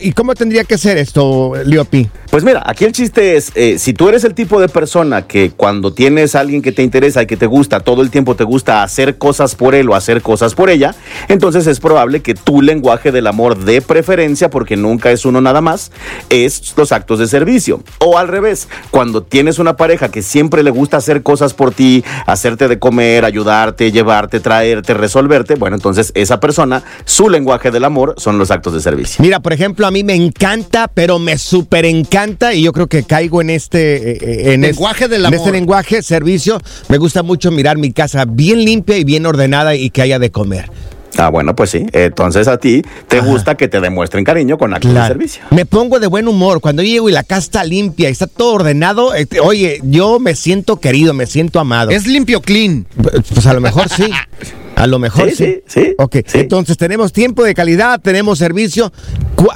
¿Y 0.00 0.12
cómo 0.12 0.34
tendría 0.34 0.64
que 0.64 0.76
ser 0.76 0.98
esto, 0.98 1.52
Liopi? 1.64 2.08
Pues 2.30 2.44
mira, 2.44 2.62
aquí 2.66 2.84
el 2.84 2.92
chiste 2.92 3.36
es, 3.36 3.52
eh, 3.54 3.78
si 3.78 3.94
tú 3.94 4.06
eres 4.06 4.22
el 4.24 4.34
tipo 4.34 4.60
de 4.60 4.68
persona 4.68 5.26
que 5.26 5.50
cuando 5.50 5.94
tienes 5.94 6.34
a 6.34 6.40
alguien 6.40 6.60
que 6.60 6.72
te 6.72 6.82
interesa 6.82 7.22
y 7.22 7.26
que 7.26 7.38
te 7.38 7.46
gusta, 7.46 7.80
todo 7.80 8.02
el 8.02 8.10
tiempo 8.10 8.36
te 8.36 8.44
gusta 8.44 8.82
hacer 8.82 9.16
cosas 9.16 9.54
por 9.54 9.74
él 9.74 9.88
o 9.88 9.94
hacer 9.94 10.20
cosas 10.20 10.54
por 10.54 10.68
ella, 10.68 10.94
entonces 11.28 11.66
es 11.66 11.80
probable 11.80 12.20
que 12.20 12.34
tu 12.34 12.60
lenguaje 12.60 13.12
del 13.12 13.26
amor 13.28 13.56
de 13.56 13.80
preferencia, 13.80 14.50
porque 14.50 14.76
nunca 14.76 15.10
es 15.10 15.24
uno 15.24 15.40
nada 15.40 15.62
más, 15.62 15.90
es 16.28 16.74
los 16.76 16.92
actos 16.92 17.18
de 17.18 17.28
servicio. 17.28 17.82
O 18.00 18.18
al 18.18 18.28
revés, 18.28 18.68
cuando 18.90 19.22
tienes 19.22 19.58
una 19.58 19.76
pareja 19.78 20.10
que 20.10 20.20
siempre 20.20 20.62
le 20.62 20.70
gusta 20.70 20.98
hacer 20.98 21.22
cosas 21.22 21.54
por 21.54 21.72
ti, 21.72 22.04
hacerte 22.26 22.68
de 22.68 22.78
comer, 22.78 23.24
ayudarte, 23.24 23.90
llevarte, 23.90 24.40
traerte, 24.40 24.92
resolverte, 24.92 25.54
bueno, 25.54 25.76
entonces 25.76 26.12
esa 26.14 26.40
persona, 26.40 26.82
su 27.06 27.30
lenguaje 27.30 27.70
del 27.70 27.84
amor 27.84 28.16
son 28.18 28.36
los 28.36 28.50
actos 28.50 28.74
de 28.74 28.80
servicio. 28.80 29.22
Mira, 29.22 29.40
por 29.40 29.54
ejemplo, 29.54 29.77
a 29.86 29.90
mí 29.90 30.02
me 30.04 30.14
encanta, 30.14 30.88
pero 30.92 31.18
me 31.18 31.38
súper 31.38 31.84
encanta 31.84 32.54
y 32.54 32.62
yo 32.62 32.72
creo 32.72 32.86
que 32.88 33.02
caigo 33.04 33.40
en 33.40 33.50
este... 33.50 34.12
eh, 34.12 34.18
eh, 34.20 34.52
en 34.54 34.62
Lenguaje 34.62 35.04
es- 35.04 35.10
del 35.10 35.20
En 35.20 35.26
amor. 35.26 35.38
este 35.38 35.52
lenguaje, 35.52 36.02
servicio. 36.02 36.60
Me 36.88 36.98
gusta 36.98 37.22
mucho 37.22 37.50
mirar 37.50 37.76
mi 37.78 37.92
casa 37.92 38.24
bien 38.26 38.64
limpia 38.64 38.96
y 38.98 39.04
bien 39.04 39.26
ordenada 39.26 39.74
y 39.74 39.90
que 39.90 40.02
haya 40.02 40.18
de 40.18 40.30
comer. 40.30 40.70
Ah, 41.16 41.30
bueno, 41.30 41.56
pues 41.56 41.70
sí. 41.70 41.84
Entonces 41.92 42.46
a 42.48 42.58
ti 42.58 42.82
te 43.08 43.20
gusta 43.20 43.56
que 43.56 43.66
te 43.66 43.80
demuestren 43.80 44.24
cariño 44.24 44.56
con 44.58 44.72
actos 44.74 44.90
de 44.90 44.94
Claro. 44.94 45.14
servicio. 45.14 45.42
Me 45.50 45.64
pongo 45.66 45.98
de 45.98 46.06
buen 46.06 46.28
humor. 46.28 46.60
Cuando 46.60 46.82
yo 46.82 46.88
llego 46.90 47.08
y 47.08 47.12
la 47.12 47.24
casa 47.24 47.40
está 47.40 47.64
limpia 47.64 48.08
y 48.08 48.12
está 48.12 48.26
todo 48.26 48.52
ordenado, 48.54 49.14
este, 49.14 49.40
oye, 49.40 49.80
yo 49.84 50.20
me 50.20 50.36
siento 50.36 50.76
querido, 50.78 51.14
me 51.14 51.26
siento 51.26 51.58
amado. 51.60 51.90
Es 51.90 52.06
limpio 52.06 52.40
clean. 52.40 52.86
Pues 53.34 53.46
a 53.46 53.52
lo 53.54 53.60
mejor 53.60 53.88
sí. 53.88 54.04
A 54.78 54.86
lo 54.86 55.00
mejor 55.00 55.28
sí. 55.30 55.36
Sí, 55.36 55.62
sí, 55.66 55.80
sí. 55.82 55.94
Ok, 55.98 56.16
entonces 56.34 56.76
tenemos 56.76 57.12
tiempo 57.12 57.42
de 57.42 57.52
calidad, 57.52 58.00
tenemos 58.00 58.38
servicio. 58.38 58.92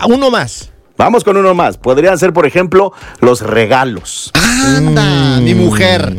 Uno 0.08 0.30
más. 0.30 0.70
Vamos 0.98 1.22
con 1.22 1.36
uno 1.36 1.54
más. 1.54 1.78
Podrían 1.78 2.18
ser, 2.18 2.32
por 2.32 2.44
ejemplo, 2.44 2.92
los 3.20 3.40
regalos. 3.40 4.32
Anda, 4.34 5.40
mi 5.40 5.54
mujer. 5.54 6.12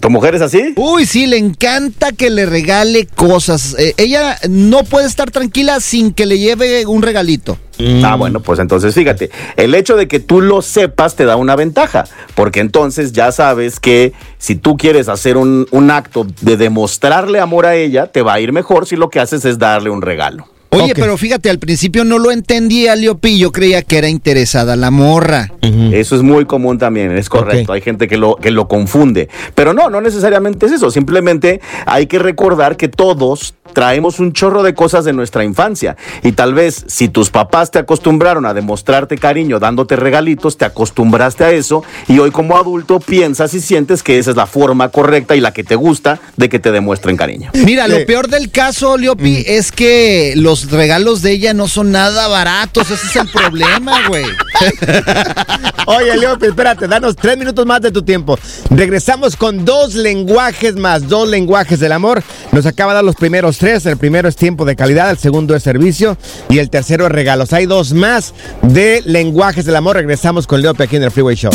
¿Tu 0.00 0.10
mujer 0.10 0.36
es 0.36 0.42
así? 0.42 0.74
Uy, 0.76 1.06
sí, 1.06 1.26
le 1.26 1.38
encanta 1.38 2.12
que 2.12 2.30
le 2.30 2.46
regale 2.46 3.06
cosas. 3.06 3.74
Eh, 3.78 3.94
ella 3.96 4.38
no 4.48 4.84
puede 4.84 5.06
estar 5.06 5.30
tranquila 5.32 5.80
sin 5.80 6.12
que 6.12 6.24
le 6.24 6.38
lleve 6.38 6.86
un 6.86 7.02
regalito. 7.02 7.58
Ah, 8.04 8.16
bueno, 8.16 8.40
pues 8.40 8.58
entonces 8.58 8.94
fíjate, 8.94 9.30
el 9.56 9.74
hecho 9.74 9.96
de 9.96 10.08
que 10.08 10.18
tú 10.18 10.40
lo 10.40 10.62
sepas 10.62 11.14
te 11.14 11.24
da 11.24 11.36
una 11.36 11.54
ventaja, 11.54 12.04
porque 12.34 12.58
entonces 12.58 13.12
ya 13.12 13.30
sabes 13.30 13.78
que 13.78 14.12
si 14.38 14.56
tú 14.56 14.76
quieres 14.76 15.08
hacer 15.08 15.36
un, 15.36 15.66
un 15.70 15.90
acto 15.90 16.26
de 16.40 16.56
demostrarle 16.56 17.38
amor 17.38 17.66
a 17.66 17.76
ella, 17.76 18.08
te 18.08 18.22
va 18.22 18.34
a 18.34 18.40
ir 18.40 18.52
mejor 18.52 18.86
si 18.86 18.96
lo 18.96 19.10
que 19.10 19.20
haces 19.20 19.44
es 19.44 19.58
darle 19.58 19.90
un 19.90 20.02
regalo. 20.02 20.48
Oye, 20.70 20.94
pero 20.94 21.16
fíjate, 21.16 21.50
al 21.50 21.58
principio 21.58 22.04
no 22.04 22.18
lo 22.18 22.30
entendía, 22.30 22.94
Leopi. 22.94 23.38
Yo 23.38 23.52
creía 23.52 23.82
que 23.82 23.98
era 23.98 24.08
interesada 24.08 24.76
la 24.76 24.90
morra. 24.90 25.52
Eso 25.92 26.16
es 26.16 26.22
muy 26.22 26.44
común 26.44 26.78
también, 26.78 27.16
es 27.16 27.28
correcto. 27.28 27.72
Hay 27.72 27.80
gente 27.80 28.08
que 28.08 28.16
lo, 28.16 28.36
que 28.36 28.50
lo 28.50 28.68
confunde. 28.68 29.28
Pero 29.54 29.72
no, 29.72 29.90
no 29.90 30.00
necesariamente 30.00 30.66
es 30.66 30.72
eso. 30.72 30.90
Simplemente 30.90 31.60
hay 31.86 32.06
que 32.06 32.18
recordar 32.18 32.76
que 32.76 32.88
todos 32.88 33.54
traemos 33.72 34.18
un 34.18 34.32
chorro 34.32 34.62
de 34.62 34.74
cosas 34.74 35.04
de 35.04 35.12
nuestra 35.12 35.44
infancia. 35.44 35.96
Y 36.22 36.32
tal 36.32 36.54
vez 36.54 36.84
si 36.88 37.08
tus 37.08 37.30
papás 37.30 37.70
te 37.70 37.78
acostumbraron 37.78 38.46
a 38.46 38.54
demostrarte 38.54 39.18
cariño 39.18 39.58
dándote 39.58 39.96
regalitos, 39.96 40.56
te 40.56 40.64
acostumbraste 40.64 41.44
a 41.44 41.50
eso 41.50 41.84
y 42.08 42.18
hoy 42.18 42.30
como 42.30 42.56
adulto 42.56 43.00
piensas 43.00 43.54
y 43.54 43.60
sientes 43.60 44.02
que 44.02 44.18
esa 44.18 44.30
es 44.30 44.36
la 44.36 44.46
forma 44.46 44.88
correcta 44.88 45.36
y 45.36 45.40
la 45.40 45.52
que 45.52 45.64
te 45.64 45.76
gusta 45.76 46.20
de 46.36 46.48
que 46.48 46.58
te 46.58 46.72
demuestren 46.72 47.16
cariño. 47.16 47.50
Mira, 47.54 47.88
lo 47.88 48.04
peor 48.06 48.28
del 48.28 48.50
caso, 48.50 48.96
Leopi, 48.96 49.44
es 49.46 49.72
que 49.72 50.32
los 50.36 50.57
regalos 50.64 51.22
de 51.22 51.32
ella 51.32 51.54
no 51.54 51.68
son 51.68 51.92
nada 51.92 52.28
baratos. 52.28 52.90
Ese 52.90 53.06
es 53.06 53.16
el 53.16 53.28
problema, 53.28 54.08
güey. 54.08 54.24
Oye, 55.86 56.16
Leo, 56.16 56.36
espérate, 56.40 56.86
danos 56.86 57.16
tres 57.16 57.38
minutos 57.38 57.64
más 57.64 57.80
de 57.80 57.90
tu 57.90 58.02
tiempo. 58.02 58.38
Regresamos 58.70 59.36
con 59.36 59.64
dos 59.64 59.94
lenguajes 59.94 60.76
más, 60.76 61.08
dos 61.08 61.28
lenguajes 61.28 61.80
del 61.80 61.92
amor. 61.92 62.22
Nos 62.52 62.66
acaba 62.66 62.92
de 62.92 62.96
dar 62.96 63.04
los 63.04 63.16
primeros 63.16 63.58
tres. 63.58 63.86
El 63.86 63.96
primero 63.96 64.28
es 64.28 64.36
tiempo 64.36 64.64
de 64.64 64.76
calidad, 64.76 65.10
el 65.10 65.18
segundo 65.18 65.54
es 65.54 65.62
servicio 65.62 66.16
y 66.48 66.58
el 66.58 66.70
tercero 66.70 67.06
es 67.06 67.12
regalos. 67.12 67.52
Hay 67.52 67.66
dos 67.66 67.92
más 67.92 68.34
de 68.62 69.02
lenguajes 69.04 69.64
del 69.64 69.76
amor. 69.76 69.96
Regresamos 69.96 70.46
con 70.46 70.60
Leope 70.60 70.84
aquí 70.84 70.96
en 70.96 71.04
el 71.04 71.10
Freeway 71.10 71.36
Show. 71.36 71.52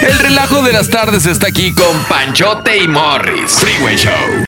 El 0.00 0.18
relajo 0.18 0.62
de 0.62 0.72
las 0.72 0.88
tardes 0.88 1.26
está 1.26 1.48
aquí 1.48 1.74
con 1.74 2.04
Panchote 2.04 2.78
y 2.78 2.88
Morris. 2.88 3.52
Freeway 3.52 3.96
Show. 3.96 4.47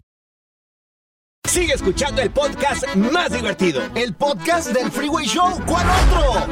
Sigue 1.47 1.73
escuchando 1.73 2.21
el 2.21 2.29
podcast 2.29 2.95
más 2.95 3.31
divertido. 3.31 3.81
El 3.95 4.13
podcast 4.13 4.69
del 4.69 4.89
Freeway 4.89 5.25
Show. 5.25 5.59
¿Cuál 5.65 5.85
otro? 5.89 6.47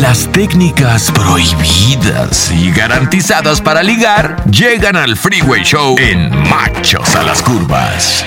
Las 0.00 0.26
técnicas 0.32 1.12
prohibidas 1.12 2.50
y 2.50 2.72
garantizadas 2.72 3.60
para 3.60 3.82
ligar 3.82 4.44
llegan 4.50 4.96
al 4.96 5.16
Freeway 5.16 5.62
Show 5.62 5.96
en 5.98 6.30
Machos 6.48 7.14
a 7.14 7.22
las 7.22 7.40
Curvas. 7.42 8.24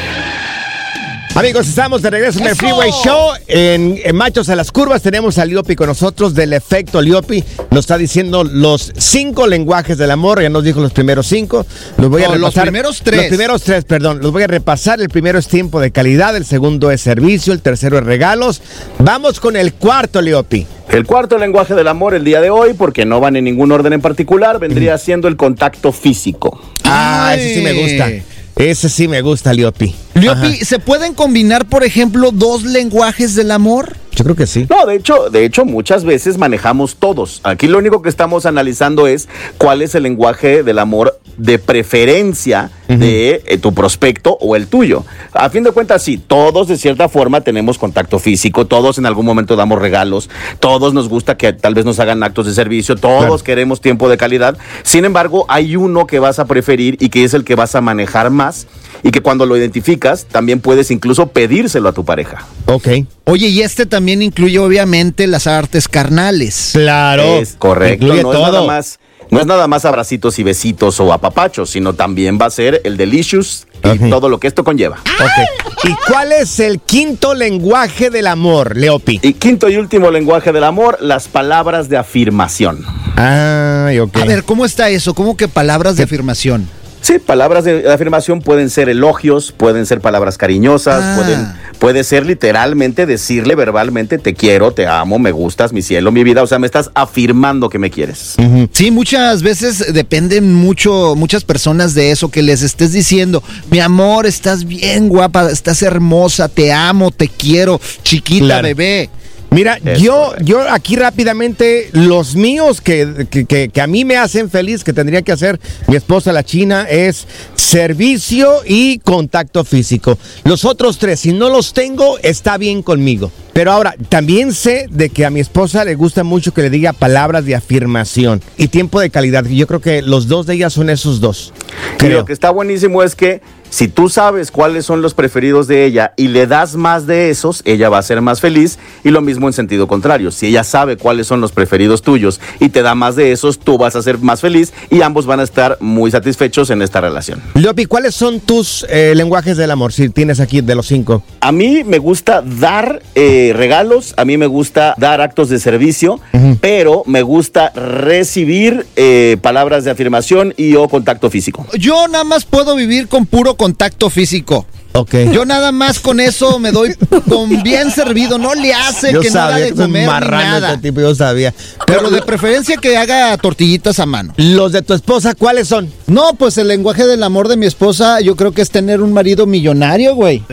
Amigos, 1.35 1.67
estamos 1.67 2.03
de 2.03 2.11
regreso 2.11 2.39
en 2.39 2.47
el 2.47 2.55
Freeway 2.55 2.91
Show. 3.03 3.31
En, 3.47 3.99
en 4.03 4.15
Machos 4.15 4.49
a 4.49 4.55
las 4.55 4.71
Curvas 4.71 5.01
tenemos 5.01 5.39
a 5.39 5.45
Liopi 5.45 5.75
con 5.75 5.87
nosotros 5.87 6.35
del 6.35 6.53
efecto 6.53 7.01
Liopi. 7.01 7.43
Nos 7.71 7.79
está 7.79 7.97
diciendo 7.97 8.43
los 8.43 8.93
cinco 8.95 9.47
lenguajes 9.47 9.97
del 9.97 10.11
amor. 10.11 10.43
Ya 10.43 10.49
nos 10.49 10.63
dijo 10.63 10.79
los 10.79 10.93
primeros 10.93 11.25
cinco. 11.25 11.65
Los 11.97 12.09
voy 12.09 12.21
a 12.21 12.35
los 12.35 12.53
primeros 12.53 13.01
tres. 13.03 13.21
Los 13.21 13.25
primeros 13.29 13.63
tres, 13.63 13.83
perdón. 13.83 14.19
Los 14.21 14.31
voy 14.31 14.43
a 14.43 14.47
repasar. 14.47 15.01
El 15.01 15.09
primero 15.09 15.39
es 15.39 15.47
tiempo 15.47 15.79
de 15.79 15.89
calidad. 15.89 16.37
El 16.37 16.45
segundo 16.45 16.91
es 16.91 17.01
servicio. 17.01 17.51
El 17.51 17.61
tercero 17.61 17.97
es 17.97 18.03
regalos. 18.03 18.61
Vamos 18.99 19.39
con 19.39 19.55
el 19.55 19.73
cuarto, 19.73 20.21
Liopi. 20.21 20.67
El 20.89 21.07
cuarto 21.07 21.39
lenguaje 21.39 21.73
del 21.73 21.87
amor 21.87 22.13
el 22.13 22.23
día 22.23 22.41
de 22.41 22.51
hoy, 22.51 22.75
porque 22.75 23.05
no 23.05 23.19
van 23.19 23.37
en 23.37 23.45
ningún 23.45 23.71
orden 23.71 23.93
en 23.93 24.01
particular, 24.01 24.59
vendría 24.59 24.99
siendo 24.99 25.27
el 25.27 25.35
contacto 25.35 25.91
físico. 25.91 26.61
Ah, 26.83 27.33
ese 27.35 27.55
sí 27.55 27.61
me 27.61 27.73
gusta. 27.73 28.32
Ese 28.55 28.89
sí 28.89 29.07
me 29.07 29.21
gusta, 29.21 29.53
Liopi. 29.53 29.95
Liopi, 30.13 30.57
¿se 30.57 30.79
pueden 30.79 31.13
combinar, 31.13 31.67
por 31.67 31.83
ejemplo, 31.83 32.31
dos 32.31 32.63
lenguajes 32.63 33.35
del 33.35 33.51
amor? 33.51 33.97
Yo 34.15 34.23
creo 34.23 34.35
que 34.35 34.47
sí. 34.47 34.67
No, 34.69 34.85
de 34.85 34.95
hecho, 34.95 35.29
de 35.29 35.45
hecho, 35.45 35.65
muchas 35.65 36.03
veces 36.03 36.37
manejamos 36.37 36.97
todos. 36.97 37.41
Aquí 37.43 37.67
lo 37.67 37.79
único 37.79 38.01
que 38.01 38.09
estamos 38.09 38.45
analizando 38.45 39.07
es 39.07 39.27
cuál 39.57 39.81
es 39.81 39.95
el 39.95 40.03
lenguaje 40.03 40.63
del 40.63 40.79
amor 40.79 41.19
de 41.37 41.57
preferencia 41.57 42.69
de 42.87 43.41
eh, 43.45 43.57
tu 43.57 43.73
prospecto 43.73 44.37
o 44.39 44.55
el 44.55 44.67
tuyo. 44.67 45.03
A 45.33 45.49
fin 45.49 45.63
de 45.63 45.71
cuentas, 45.71 46.03
sí, 46.03 46.17
todos 46.17 46.67
de 46.67 46.77
cierta 46.77 47.09
forma 47.09 47.41
tenemos 47.41 47.79
contacto 47.79 48.19
físico, 48.19 48.67
todos 48.67 48.99
en 48.99 49.07
algún 49.07 49.25
momento 49.25 49.55
damos 49.55 49.79
regalos, 49.79 50.29
todos 50.59 50.93
nos 50.93 51.09
gusta 51.09 51.35
que 51.35 51.53
tal 51.53 51.73
vez 51.73 51.85
nos 51.85 51.99
hagan 51.99 52.21
actos 52.21 52.45
de 52.45 52.53
servicio, 52.53 52.95
todos 52.95 53.41
queremos 53.41 53.81
tiempo 53.81 54.09
de 54.09 54.17
calidad. 54.17 54.57
Sin 54.83 55.05
embargo, 55.05 55.45
hay 55.49 55.75
uno 55.75 56.05
que 56.05 56.19
vas 56.19 56.37
a 56.37 56.45
preferir 56.45 56.97
y 56.99 57.09
que 57.09 57.23
es 57.23 57.33
el 57.33 57.43
que 57.43 57.55
vas 57.55 57.73
a 57.73 57.81
manejar 57.81 58.29
más 58.29 58.67
y 59.01 59.11
que 59.11 59.21
cuando 59.21 59.45
lo 59.45 59.57
identificas 59.57 60.25
también 60.25 60.59
puedes 60.59 60.91
incluso 60.91 61.27
pedírselo 61.27 61.89
a 61.89 61.93
tu 61.93 62.05
pareja. 62.05 62.45
Ok. 62.65 62.87
Oye, 63.25 63.47
y 63.47 63.61
este 63.61 63.85
también 63.85 64.21
incluye 64.21 64.59
obviamente 64.59 65.27
las 65.27 65.47
artes 65.47 65.87
carnales. 65.87 66.69
Claro. 66.73 67.23
Es 67.39 67.55
correcto. 67.57 68.05
Incluye 68.05 68.23
no 68.23 68.31
es 68.31 68.37
todo. 68.37 68.51
nada 68.51 68.63
más. 68.65 68.99
No 69.31 69.39
es 69.39 69.45
nada 69.47 69.67
más 69.67 69.83
abracitos 69.85 70.37
y 70.37 70.43
besitos 70.43 70.99
o 70.99 71.11
apapachos, 71.11 71.69
sino 71.71 71.93
también 71.93 72.37
va 72.39 72.45
a 72.47 72.49
ser 72.51 72.81
el 72.83 72.97
delicious 72.97 73.65
y 73.83 74.09
todo 74.09 74.29
lo 74.29 74.39
que 74.39 74.47
esto 74.47 74.63
conlleva. 74.63 74.97
Ok. 74.97 75.85
¿Y 75.89 75.95
cuál 76.11 76.31
es 76.33 76.59
el 76.59 76.79
quinto 76.79 77.33
lenguaje 77.33 78.09
del 78.11 78.27
amor, 78.27 78.77
Leopi? 78.77 79.19
Y 79.23 79.33
quinto 79.33 79.69
y 79.69 79.77
último 79.77 80.11
lenguaje 80.11 80.51
del 80.51 80.63
amor, 80.63 80.97
las 81.01 81.27
palabras 81.29 81.89
de 81.89 81.97
afirmación. 81.97 82.85
Ay, 83.15 83.99
ok. 83.99 84.17
A 84.17 84.25
ver, 84.25 84.43
¿cómo 84.43 84.65
está 84.65 84.89
eso? 84.89 85.15
¿Cómo 85.15 85.35
que 85.35 85.47
palabras 85.47 85.95
de 85.95 86.03
afirmación? 86.03 86.67
Sí, 87.01 87.17
palabras 87.19 87.63
de, 87.63 87.81
de 87.81 87.91
afirmación 87.91 88.39
pueden 88.41 88.69
ser 88.69 88.87
elogios, 88.87 89.51
pueden 89.51 89.85
ser 89.85 89.99
palabras 89.99 90.37
cariñosas, 90.37 91.01
Ah. 91.03 91.15
pueden, 91.17 91.53
puede 91.83 92.05
ser 92.05 92.25
literalmente 92.25 93.05
decirle 93.05 93.55
verbalmente 93.55 94.17
te 94.17 94.33
quiero, 94.33 94.71
te 94.71 94.87
amo, 94.87 95.19
me 95.19 95.33
gustas, 95.33 95.73
mi 95.73 95.81
cielo, 95.81 96.13
mi 96.13 96.23
vida. 96.23 96.41
O 96.41 96.47
sea, 96.47 96.57
me 96.57 96.65
estás 96.65 96.89
afirmando 96.95 97.67
que 97.67 97.77
me 97.77 97.91
quieres. 97.91 98.35
Sí, 98.71 98.89
muchas 98.89 99.43
veces 99.43 99.93
dependen 99.93 100.53
mucho, 100.53 101.13
muchas 101.17 101.43
personas 101.43 101.93
de 101.93 102.11
eso, 102.11 102.31
que 102.31 102.41
les 102.41 102.61
estés 102.61 102.93
diciendo, 102.93 103.43
mi 103.69 103.81
amor, 103.81 104.25
estás 104.25 104.63
bien 104.63 105.09
guapa, 105.09 105.51
estás 105.51 105.81
hermosa, 105.81 106.47
te 106.47 106.71
amo, 106.71 107.11
te 107.11 107.27
quiero, 107.27 107.81
chiquita, 108.01 108.45
Claro. 108.45 108.63
bebé. 108.69 109.09
Mira, 109.53 109.77
yo, 109.99 110.33
yo 110.41 110.61
aquí 110.69 110.95
rápidamente, 110.95 111.89
los 111.93 112.35
míos 112.35 112.81
que, 112.81 113.27
que- 113.29 113.45
que- 113.45 113.69
que 113.69 113.81
a 113.81 113.87
mí 113.87 114.03
me 114.03 114.17
hacen 114.17 114.49
feliz, 114.49 114.83
que 114.83 114.93
tendría 114.93 115.21
que 115.21 115.31
hacer 115.31 115.59
mi 115.87 115.95
esposa 115.95 116.33
la 116.33 116.43
china, 116.43 116.87
es 116.89 117.27
servicio 117.55 118.61
y 118.65 118.99
contacto 118.99 119.63
físico. 119.63 120.17
Los 120.43 120.65
otros 120.65 120.97
tres, 120.97 121.19
si 121.21 121.33
no 121.33 121.49
los 121.49 121.73
tengo, 121.73 122.17
está 122.19 122.57
bien 122.57 122.81
conmigo. 122.83 123.31
Pero 123.53 123.71
ahora, 123.71 123.95
también 124.09 124.53
sé 124.53 124.87
de 124.89 125.09
que 125.09 125.25
a 125.25 125.29
mi 125.29 125.39
esposa 125.39 125.85
le 125.85 125.95
gusta 125.95 126.23
mucho 126.23 126.53
que 126.53 126.61
le 126.63 126.69
diga 126.71 126.91
palabras 126.93 127.45
de 127.45 127.55
afirmación 127.55 128.41
y 128.57 128.67
tiempo 128.69 128.99
de 128.99 129.09
calidad. 129.11 129.45
Yo 129.45 129.67
creo 129.67 129.81
que 129.81 130.01
los 130.01 130.27
dos 130.27 130.45
de 130.47 130.55
ellas 130.55 130.73
son 130.73 130.89
esos 130.89 131.19
dos. 131.21 131.53
Y 132.01 132.07
lo 132.07 132.25
que 132.25 132.33
está 132.33 132.49
buenísimo 132.49 133.03
es 133.03 133.15
que 133.15 133.41
si 133.73 133.87
tú 133.87 134.07
sabes 134.07 134.51
cuáles 134.51 134.85
son 134.85 135.01
los 135.01 135.15
preferidos 135.15 135.65
de 135.65 135.83
ella 135.83 136.13
y 136.15 136.27
le 136.27 136.45
das 136.45 136.75
más 136.75 137.07
de 137.07 137.31
esos, 137.31 137.63
ella 137.65 137.89
va 137.89 137.97
a 137.97 138.03
ser 138.03 138.21
más 138.21 138.39
feliz. 138.39 138.77
Y 139.03 139.09
lo 139.09 139.19
mismo 139.21 139.47
en 139.47 139.53
sentido 139.53 139.87
contrario. 139.87 140.29
Si 140.29 140.45
ella 140.45 140.63
sabe 140.63 140.95
cuáles 140.95 141.25
son 141.25 141.41
los 141.41 141.51
preferidos 141.51 142.03
tuyos 142.03 142.39
y 142.59 142.69
te 142.69 142.83
da 142.83 142.93
más 142.93 143.15
de 143.15 143.31
esos, 143.31 143.57
tú 143.57 143.79
vas 143.79 143.95
a 143.95 144.03
ser 144.03 144.19
más 144.19 144.41
feliz 144.41 144.73
y 144.91 145.01
ambos 145.01 145.25
van 145.25 145.39
a 145.39 145.43
estar 145.43 145.77
muy 145.79 146.11
satisfechos 146.11 146.69
en 146.69 146.83
esta 146.83 147.01
relación. 147.01 147.41
Leopi, 147.55 147.85
¿cuáles 147.85 148.13
son 148.13 148.41
tus 148.41 148.85
eh, 148.89 149.13
lenguajes 149.15 149.57
del 149.57 149.71
amor? 149.71 149.91
Si 149.91 150.07
tienes 150.09 150.39
aquí 150.39 150.61
de 150.61 150.75
los 150.75 150.85
cinco. 150.85 151.23
A 151.41 151.51
mí 151.51 151.83
me 151.83 151.97
gusta 151.97 152.43
dar 152.43 153.01
eh, 153.15 153.53
regalos, 153.55 154.13
a 154.17 154.23
mí 154.23 154.37
me 154.37 154.45
gusta 154.45 154.93
dar 154.99 155.19
actos 155.19 155.49
de 155.49 155.57
servicio, 155.57 156.19
pero 156.61 157.01
me 157.07 157.23
gusta 157.23 157.71
recibir 157.71 158.85
eh, 158.97 159.37
palabras 159.41 159.83
de 159.83 159.89
afirmación 159.89 160.53
y 160.57 160.75
o 160.75 160.87
contacto 160.87 161.31
físico. 161.31 161.65
Yo 161.79 162.07
nada 162.07 162.23
más 162.23 162.45
puedo 162.45 162.75
vivir 162.75 163.07
con 163.07 163.25
puro 163.25 163.55
contacto 163.63 164.09
físico. 164.09 164.65
Ok. 164.91 165.15
Yo 165.31 165.45
nada 165.45 165.71
más 165.71 165.99
con 166.01 166.19
eso 166.19 166.59
me 166.59 166.71
doy 166.73 166.93
con 167.29 167.63
bien 167.63 167.89
servido, 167.91 168.37
no 168.37 168.53
le 168.53 168.73
hace 168.73 169.13
Yo 169.13 169.21
que 169.21 169.31
nada 169.31 169.55
de 169.57 169.69
que 169.69 169.75
comer 169.75 170.03
ni 170.03 170.07
nada. 170.29 170.73
este 170.73 170.81
tipo, 170.89 170.99
yo 170.99 171.15
sabía. 171.15 171.53
Pero 171.87 172.09
de 172.11 172.21
preferencia 172.21 172.75
que 172.75 172.97
haga 172.97 173.35
tortillitas 173.37 173.99
a 173.99 174.05
mano. 174.05 174.33
¿Los 174.35 174.73
de 174.73 174.81
tu 174.81 174.93
esposa 174.93 175.33
cuáles 175.33 175.69
son? 175.69 175.89
No, 176.07 176.33
pues 176.33 176.57
el 176.57 176.67
lenguaje 176.67 177.07
del 177.07 177.23
amor 177.23 177.47
de 177.47 177.55
mi 177.55 177.65
esposa 177.65 178.19
yo 178.19 178.35
creo 178.35 178.51
que 178.51 178.61
es 178.61 178.69
tener 178.69 179.01
un 179.01 179.13
marido 179.13 179.45
millonario, 179.47 180.13
güey. 180.13 180.43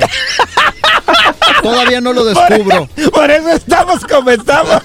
Todavía 1.62 2.00
no 2.00 2.12
lo 2.12 2.24
descubro. 2.24 2.88
Por 3.12 3.30
eso 3.30 3.50
estamos 3.50 4.04
como 4.04 4.30
estamos. 4.30 4.82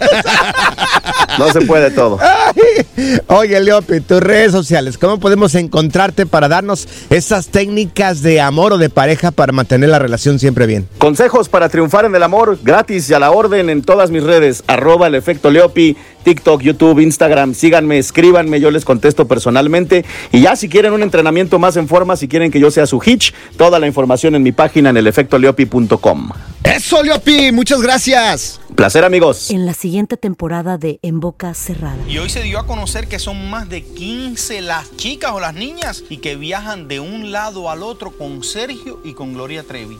No 1.37 1.51
se 1.51 1.61
puede 1.61 1.91
todo. 1.91 2.17
Ay. 2.21 3.21
Oye, 3.27 3.59
Leopi, 3.59 3.99
tus 3.99 4.21
redes 4.21 4.51
sociales, 4.51 4.97
¿cómo 4.97 5.19
podemos 5.19 5.55
encontrarte 5.55 6.25
para 6.25 6.47
darnos 6.47 6.87
esas 7.09 7.47
técnicas 7.47 8.21
de 8.21 8.41
amor 8.41 8.73
o 8.73 8.77
de 8.77 8.89
pareja 8.89 9.31
para 9.31 9.51
mantener 9.51 9.89
la 9.89 9.99
relación 9.99 10.39
siempre 10.39 10.65
bien? 10.65 10.87
Consejos 10.97 11.49
para 11.49 11.69
triunfar 11.69 12.05
en 12.05 12.15
el 12.15 12.23
amor, 12.23 12.57
gratis 12.63 13.09
y 13.09 13.13
a 13.13 13.19
la 13.19 13.31
orden 13.31 13.69
en 13.69 13.81
todas 13.81 14.11
mis 14.11 14.23
redes, 14.23 14.63
arroba 14.67 15.07
el 15.07 15.15
efecto 15.15 15.51
Leopi, 15.51 15.97
TikTok, 16.25 16.61
YouTube, 16.61 16.99
Instagram, 16.99 17.53
síganme, 17.53 17.99
escríbanme, 17.99 18.59
yo 18.59 18.71
les 18.71 18.83
contesto 18.83 19.27
personalmente. 19.27 20.03
Y 20.31 20.41
ya 20.41 20.55
si 20.55 20.67
quieren 20.67 20.91
un 20.91 21.03
entrenamiento 21.03 21.59
más 21.59 21.77
en 21.77 21.87
forma, 21.87 22.17
si 22.17 22.27
quieren 22.27 22.51
que 22.51 22.59
yo 22.59 22.71
sea 22.71 22.87
su 22.87 22.99
hitch, 23.01 23.31
toda 23.57 23.79
la 23.79 23.85
información 23.85 24.33
en 24.35 24.43
mi 24.43 24.51
página 24.51 24.89
en 24.89 24.97
elefectoleopi.com. 24.97 26.29
Eso, 26.63 27.03
Leopi, 27.03 27.51
muchas 27.51 27.79
gracias. 27.79 28.59
Placer 28.75 29.05
amigos. 29.05 29.51
En 29.51 29.67
la 29.67 29.75
siguiente 29.75 30.17
temporada 30.17 30.79
de 30.79 30.99
En 31.03 31.19
Boca 31.19 31.53
Cerrada. 31.53 31.95
Y 32.09 32.17
hoy 32.17 32.29
se 32.29 32.41
dio 32.41 32.57
a 32.57 32.65
conocer 32.65 33.07
que 33.07 33.19
son 33.19 33.51
más 33.51 33.69
de 33.69 33.83
15 33.83 34.61
las 34.61 34.97
chicas 34.97 35.31
o 35.31 35.39
las 35.39 35.53
niñas 35.53 36.03
y 36.09 36.17
que 36.17 36.35
viajan 36.35 36.87
de 36.87 36.99
un 36.99 37.31
lado 37.31 37.69
al 37.69 37.83
otro 37.83 38.17
con 38.17 38.43
Sergio 38.43 38.99
y 39.05 39.13
con 39.13 39.35
Gloria 39.35 39.61
Trevi. 39.61 39.97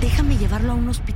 Déjame 0.00 0.36
llevarlo 0.36 0.72
a 0.72 0.74
un 0.74 0.88
hospital, 0.88 1.15